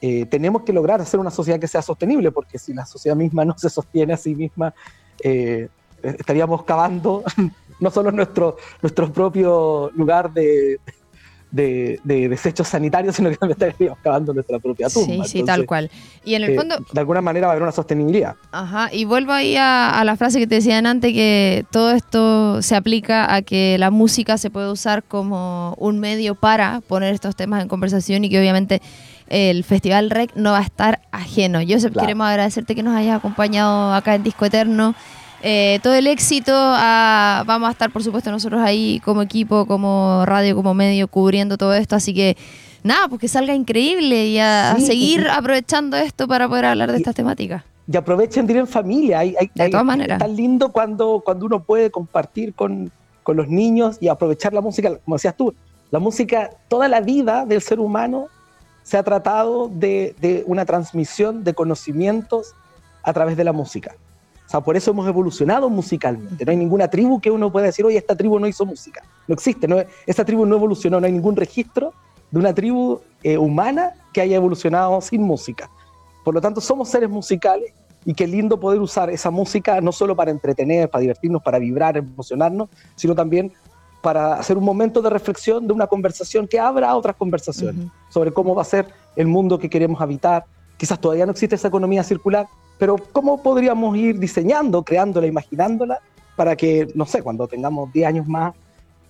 Eh, 0.00 0.26
tenemos 0.26 0.62
que 0.62 0.72
lograr 0.72 1.00
hacer 1.00 1.18
una 1.18 1.30
sociedad 1.30 1.58
que 1.58 1.68
sea 1.68 1.82
sostenible, 1.82 2.30
porque 2.30 2.58
si 2.58 2.74
la 2.74 2.84
sociedad 2.84 3.16
misma 3.16 3.44
no 3.44 3.56
se 3.56 3.70
sostiene 3.70 4.12
a 4.12 4.16
sí 4.18 4.34
misma, 4.34 4.74
eh, 5.22 5.68
estaríamos 6.02 6.64
cavando 6.64 7.24
no 7.80 7.90
solo 7.90 8.12
nuestro, 8.12 8.56
nuestro 8.82 9.10
propio 9.12 9.90
lugar 9.94 10.32
de, 10.32 10.78
de, 11.54 12.28
desechos 12.28 12.68
sanitarios, 12.68 13.16
sino 13.16 13.30
que 13.30 13.36
también 13.36 13.58
estaríamos 13.60 13.98
cavando 14.02 14.34
nuestra 14.34 14.58
propia 14.58 14.88
tumba. 14.88 15.24
Sí, 15.24 15.38
sí, 15.38 15.44
tal 15.44 15.66
cual. 15.66 15.90
Y 16.24 16.34
en 16.34 16.44
el 16.44 16.50
eh, 16.50 16.56
fondo... 16.56 16.76
de 16.92 17.00
alguna 17.00 17.20
manera 17.20 17.46
va 17.46 17.52
a 17.52 17.54
haber 17.54 17.62
una 17.62 17.72
sostenibilidad. 17.72 18.34
Ajá, 18.52 18.88
y 18.92 19.04
vuelvo 19.04 19.32
ahí 19.32 19.56
a, 19.56 20.02
la 20.04 20.16
frase 20.16 20.38
que 20.38 20.46
te 20.46 20.56
decían 20.56 20.86
antes, 20.86 21.12
que 21.12 21.64
todo 21.70 21.92
esto 21.92 22.62
se 22.62 22.74
aplica 22.76 23.32
a 23.34 23.42
que 23.42 23.76
la 23.78 23.90
música 23.90 24.38
se 24.38 24.50
puede 24.50 24.70
usar 24.70 25.04
como 25.04 25.74
un 25.78 26.00
medio 26.00 26.34
para 26.34 26.80
poner 26.80 27.14
estos 27.14 27.36
temas 27.36 27.62
en 27.62 27.68
conversación 27.68 28.24
y 28.24 28.30
que 28.30 28.38
obviamente 28.38 28.82
el 29.28 29.64
Festival 29.64 30.10
REC 30.10 30.34
no 30.36 30.52
va 30.52 30.58
a 30.58 30.62
estar 30.62 31.00
ajeno. 31.10 31.62
Yo 31.62 31.78
queremos 31.92 32.26
agradecerte 32.26 32.74
que 32.74 32.82
nos 32.82 32.94
hayas 32.94 33.16
acompañado 33.16 33.94
acá 33.94 34.14
en 34.14 34.22
Disco 34.22 34.44
Eterno. 34.44 34.94
Eh, 35.46 35.78
todo 35.82 35.92
el 35.92 36.06
éxito. 36.06 36.52
Vamos 36.52 37.68
a 37.68 37.72
estar, 37.72 37.90
por 37.90 38.02
supuesto, 38.02 38.30
nosotros 38.30 38.62
ahí 38.62 38.98
como 39.04 39.20
equipo, 39.20 39.66
como 39.66 40.24
radio, 40.24 40.56
como 40.56 40.72
medio, 40.72 41.06
cubriendo 41.06 41.58
todo 41.58 41.74
esto. 41.74 41.96
Así 41.96 42.14
que 42.14 42.38
nada, 42.82 43.08
pues 43.08 43.20
que 43.20 43.28
salga 43.28 43.54
increíble 43.54 44.28
y 44.28 44.38
a, 44.38 44.76
seguir 44.78 45.28
aprovechando 45.28 45.98
esto 45.98 46.26
para 46.26 46.48
poder 46.48 46.64
hablar 46.64 46.90
de 46.90 46.96
estas 46.96 47.14
temáticas. 47.14 47.62
Y 47.86 47.94
aprovechen 47.94 48.46
de 48.46 48.54
ir 48.54 48.58
en 48.60 48.66
familia. 48.66 49.18
Hay, 49.18 49.36
de 49.54 49.68
todas 49.68 49.84
maneras. 49.84 50.16
Es 50.16 50.26
tan 50.26 50.34
lindo 50.34 50.72
cuando, 50.72 51.20
cuando 51.22 51.44
uno 51.44 51.62
puede 51.62 51.90
compartir 51.90 52.54
con, 52.54 52.90
con 53.22 53.36
los 53.36 53.46
niños 53.46 53.98
y 54.00 54.08
aprovechar 54.08 54.54
la 54.54 54.62
música, 54.62 54.96
como 55.04 55.16
decías 55.16 55.36
tú, 55.36 55.54
la 55.90 55.98
música, 55.98 56.52
toda 56.68 56.88
la 56.88 57.02
vida 57.02 57.44
del 57.44 57.60
ser 57.60 57.80
humano 57.80 58.28
se 58.82 58.96
ha 58.96 59.02
tratado 59.02 59.68
de, 59.68 60.16
de 60.22 60.42
una 60.46 60.64
transmisión 60.64 61.44
de 61.44 61.52
conocimientos 61.52 62.54
a 63.02 63.12
través 63.12 63.36
de 63.36 63.44
la 63.44 63.52
música. 63.52 63.94
Sea, 64.54 64.60
por 64.60 64.76
eso 64.76 64.92
hemos 64.92 65.08
evolucionado 65.08 65.68
musicalmente. 65.68 66.44
No 66.44 66.52
hay 66.52 66.56
ninguna 66.56 66.86
tribu 66.86 67.20
que 67.20 67.28
uno 67.28 67.50
pueda 67.50 67.66
decir, 67.66 67.84
oye, 67.84 67.98
esta 67.98 68.14
tribu 68.14 68.38
no 68.38 68.46
hizo 68.46 68.64
música. 68.64 69.02
No 69.26 69.34
existe, 69.34 69.66
no, 69.66 69.78
esta 70.06 70.24
tribu 70.24 70.46
no 70.46 70.54
evolucionó, 70.54 71.00
no 71.00 71.06
hay 71.06 71.12
ningún 71.12 71.34
registro 71.34 71.92
de 72.30 72.38
una 72.38 72.54
tribu 72.54 73.00
eh, 73.24 73.36
humana 73.36 73.94
que 74.12 74.20
haya 74.20 74.36
evolucionado 74.36 75.00
sin 75.00 75.22
música. 75.22 75.68
Por 76.24 76.34
lo 76.34 76.40
tanto, 76.40 76.60
somos 76.60 76.88
seres 76.88 77.10
musicales 77.10 77.72
y 78.04 78.14
qué 78.14 78.28
lindo 78.28 78.60
poder 78.60 78.80
usar 78.80 79.10
esa 79.10 79.28
música 79.28 79.80
no 79.80 79.90
solo 79.90 80.14
para 80.14 80.30
entretener, 80.30 80.88
para 80.88 81.00
divertirnos, 81.00 81.42
para 81.42 81.58
vibrar, 81.58 81.96
emocionarnos, 81.96 82.68
sino 82.94 83.16
también 83.16 83.52
para 84.02 84.34
hacer 84.34 84.56
un 84.56 84.62
momento 84.62 85.02
de 85.02 85.10
reflexión, 85.10 85.66
de 85.66 85.72
una 85.72 85.88
conversación 85.88 86.46
que 86.46 86.60
abra 86.60 86.94
otras 86.94 87.16
conversaciones 87.16 87.88
sobre 88.08 88.32
cómo 88.32 88.54
va 88.54 88.62
a 88.62 88.66
ser 88.66 88.86
el 89.16 89.26
mundo 89.26 89.58
que 89.58 89.68
queremos 89.68 90.00
habitar. 90.00 90.44
Quizás 90.76 91.00
todavía 91.00 91.26
no 91.26 91.32
existe 91.32 91.56
esa 91.56 91.66
economía 91.66 92.04
circular, 92.04 92.46
pero 92.78 92.96
cómo 93.12 93.42
podríamos 93.42 93.96
ir 93.96 94.18
diseñando, 94.18 94.82
creándola, 94.82 95.26
imaginándola, 95.26 96.00
para 96.36 96.56
que, 96.56 96.88
no 96.94 97.06
sé, 97.06 97.22
cuando 97.22 97.46
tengamos 97.46 97.92
10 97.92 98.06
años 98.06 98.26
más, 98.26 98.54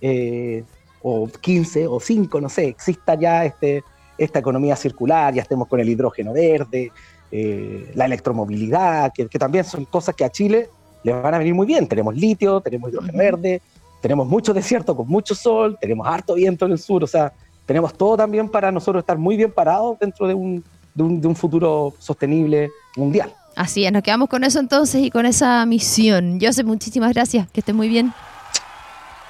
eh, 0.01 0.63
o 1.01 1.27
15 1.27 1.87
o 1.87 1.99
5, 1.99 2.41
no 2.41 2.49
sé, 2.49 2.67
exista 2.67 3.15
ya 3.15 3.45
este, 3.45 3.83
esta 4.17 4.39
economía 4.39 4.75
circular, 4.75 5.33
ya 5.33 5.41
estemos 5.41 5.67
con 5.67 5.79
el 5.79 5.89
hidrógeno 5.89 6.33
verde, 6.33 6.91
eh, 7.31 7.91
la 7.95 8.05
electromovilidad, 8.05 9.11
que, 9.13 9.27
que, 9.27 9.39
también 9.39 9.65
son 9.65 9.85
cosas 9.85 10.15
que 10.15 10.25
a 10.25 10.29
Chile 10.29 10.69
le 11.03 11.13
van 11.13 11.33
a 11.33 11.37
venir 11.37 11.53
muy 11.53 11.67
bien. 11.67 11.87
Tenemos 11.87 12.15
litio, 12.15 12.59
tenemos 12.61 12.89
hidrógeno 12.89 13.17
verde, 13.17 13.61
tenemos 14.01 14.27
mucho 14.27 14.53
desierto 14.53 14.95
con 14.95 15.07
mucho 15.07 15.35
sol, 15.35 15.77
tenemos 15.79 16.07
harto 16.07 16.33
viento 16.33 16.65
en 16.65 16.71
el 16.71 16.79
sur, 16.79 17.03
o 17.03 17.07
sea, 17.07 17.33
tenemos 17.65 17.93
todo 17.93 18.17
también 18.17 18.49
para 18.49 18.71
nosotros 18.71 19.01
estar 19.01 19.17
muy 19.17 19.37
bien 19.37 19.51
parados 19.51 19.97
dentro 19.99 20.27
de 20.27 20.33
un, 20.33 20.63
de 20.93 21.03
un, 21.03 21.21
de 21.21 21.27
un 21.27 21.35
futuro 21.35 21.93
sostenible 21.99 22.71
mundial. 22.95 23.33
Así 23.55 23.85
es, 23.85 23.91
nos 23.91 24.03
quedamos 24.03 24.29
con 24.29 24.43
eso 24.43 24.59
entonces 24.59 25.01
y 25.01 25.09
con 25.11 25.25
esa 25.25 25.65
misión. 25.65 26.39
Joseph, 26.41 26.65
muchísimas 26.65 27.13
gracias, 27.13 27.47
que 27.51 27.61
estés 27.61 27.73
muy 27.75 27.87
bien. 27.87 28.13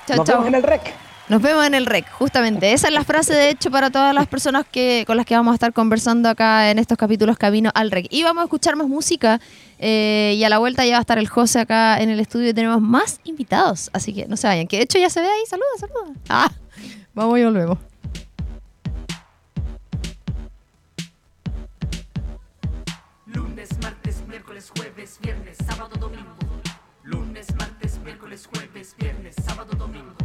Chao, 0.08 0.18
Nos 0.18 0.28
chao. 0.28 0.36
vemos 0.38 0.48
en 0.50 0.56
el 0.56 0.64
REC. 0.64 0.94
Nos 1.28 1.42
vemos 1.42 1.66
en 1.66 1.74
el 1.74 1.88
REC, 1.88 2.08
justamente. 2.12 2.72
Esa 2.72 2.88
es 2.88 2.94
la 2.94 3.04
frase, 3.04 3.34
de 3.34 3.50
hecho, 3.50 3.72
para 3.72 3.90
todas 3.90 4.14
las 4.14 4.28
personas 4.28 4.64
que, 4.72 5.04
con 5.08 5.18
las 5.18 5.26
que 5.26 5.36
vamos 5.36 5.54
a 5.54 5.56
estar 5.56 5.74
conversando 5.74 6.30
acá 6.30 6.70
en 6.70 6.78
estos 6.78 6.98
capítulos 7.00 7.38
Camino 7.38 7.72
al 7.74 7.90
REC. 7.90 8.08
Y 8.12 8.22
vamos 8.22 8.42
a 8.42 8.46
escuchar 8.46 8.76
más 8.76 8.88
música. 8.88 9.40
Eh, 9.80 10.36
y 10.38 10.44
a 10.44 10.50
la 10.50 10.60
vuelta 10.60 10.86
ya 10.86 10.94
va 10.94 10.98
a 11.00 11.02
estar 11.02 11.18
el 11.18 11.28
José 11.28 11.60
acá 11.60 12.00
en 12.00 12.10
el 12.12 12.20
estudio 12.20 12.50
y 12.50 12.54
tenemos 12.54 12.80
más 12.80 13.20
invitados. 13.24 13.90
Así 13.94 14.14
que 14.14 14.28
no 14.28 14.38
se 14.38 14.46
vayan, 14.48 14.68
que 14.68 14.78
de 14.78 14.84
hecho 14.84 15.00
ya 15.00 15.10
se 15.10 15.20
ve 15.20 15.28
ahí. 15.28 15.44
Saluda, 15.48 15.66
saluda. 15.80 16.14
Ah, 16.30 16.52
vamos 17.16 17.40
y 17.40 17.44
volvemos. 17.44 17.80
Viernes, 25.22 25.58
sábado, 25.68 25.96
domingo. 26.00 26.36
Lunes, 27.04 27.46
martes, 27.56 28.00
miércoles, 28.00 28.50
jueves, 28.52 28.96
viernes, 28.98 29.36
sábado, 29.46 29.76
domingo. 29.78 30.16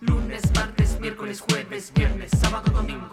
Lunes, 0.00 0.42
martes, 0.54 1.00
miércoles, 1.00 1.40
jueves, 1.40 1.92
viernes, 1.92 2.30
sábado, 2.40 2.70
domingo. 2.70 3.10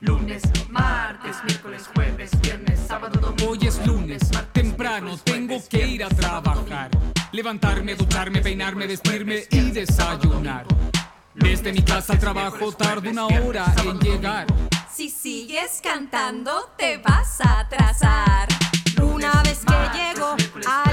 Lunes, 0.00 0.42
martes, 0.68 1.36
miércoles, 1.44 1.88
jueves, 1.94 2.30
viernes, 2.42 2.78
sábado, 2.86 3.18
domingo. 3.20 3.52
Hoy 3.52 3.66
es 3.66 3.86
lunes, 3.86 4.20
temprano, 4.52 5.16
tengo 5.24 5.56
que 5.68 5.86
ir 5.86 6.04
a 6.04 6.08
trabajar. 6.10 6.90
Levantarme, 7.32 7.94
ducharme, 7.94 8.42
peinarme, 8.42 8.86
vestirme 8.86 9.44
y 9.50 9.70
desayunar. 9.70 10.66
Desde 11.34 11.72
mi 11.72 11.82
casa 11.82 12.12
al 12.12 12.18
trabajo 12.18 12.70
tardo 12.72 13.08
una 13.08 13.26
hora 13.26 13.74
en 13.82 13.98
llegar. 13.98 14.46
Si 14.92 15.08
sigues 15.08 15.80
cantando, 15.82 16.70
te 16.76 16.98
vas 16.98 17.40
a 17.40 17.60
atrasar. 17.60 18.43
Una 19.24 19.42
vez 19.42 19.60
que 19.64 19.98
llego 19.98 20.36
al 20.66 20.83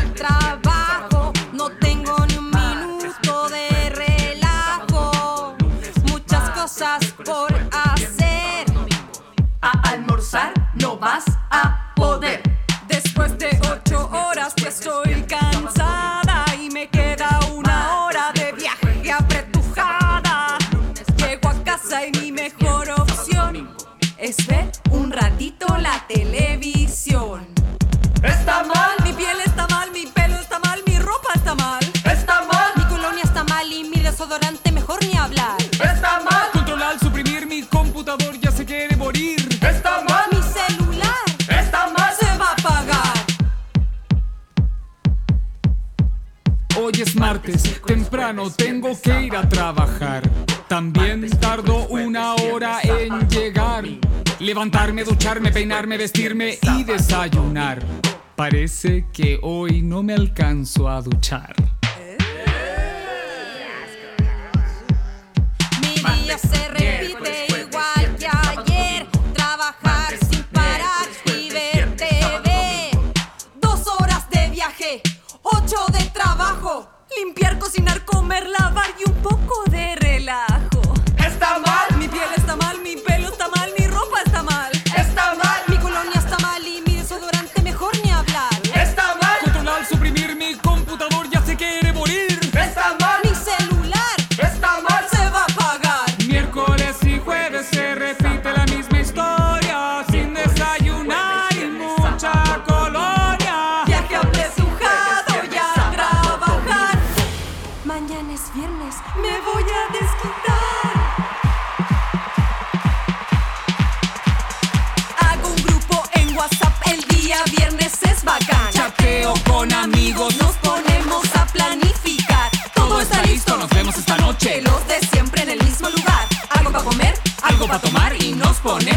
Hoy 46.84 46.94
es 47.00 47.16
martes, 47.16 47.80
temprano 47.86 48.50
tengo 48.50 49.00
que 49.00 49.26
ir 49.26 49.36
a 49.36 49.48
trabajar. 49.48 50.28
También 50.68 51.30
tardo 51.40 51.86
una 51.90 52.34
hora 52.34 52.80
en 52.82 53.30
llegar. 53.30 53.86
Levantarme, 54.40 55.04
ducharme, 55.04 55.52
peinarme, 55.52 55.98
vestirme 55.98 56.58
y 56.60 56.84
desayunar. 56.84 57.84
Parece 58.36 59.06
que 59.14 59.38
hoy 59.44 59.84
no 59.84 60.02
me 60.02 60.16
alcanzo 60.16 60.90
a 60.90 61.04
duchar. 61.04 61.71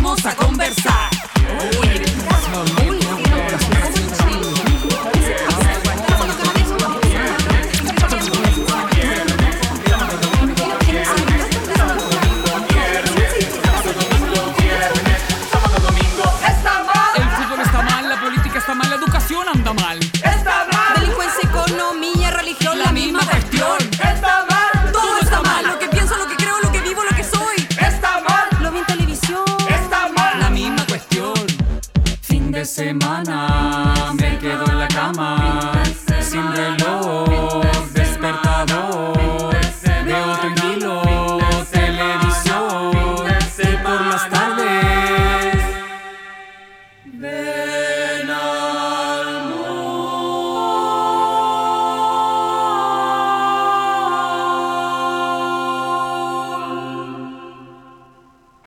vamos 0.05 0.26
a 0.26 0.36
conversar. 0.36 0.93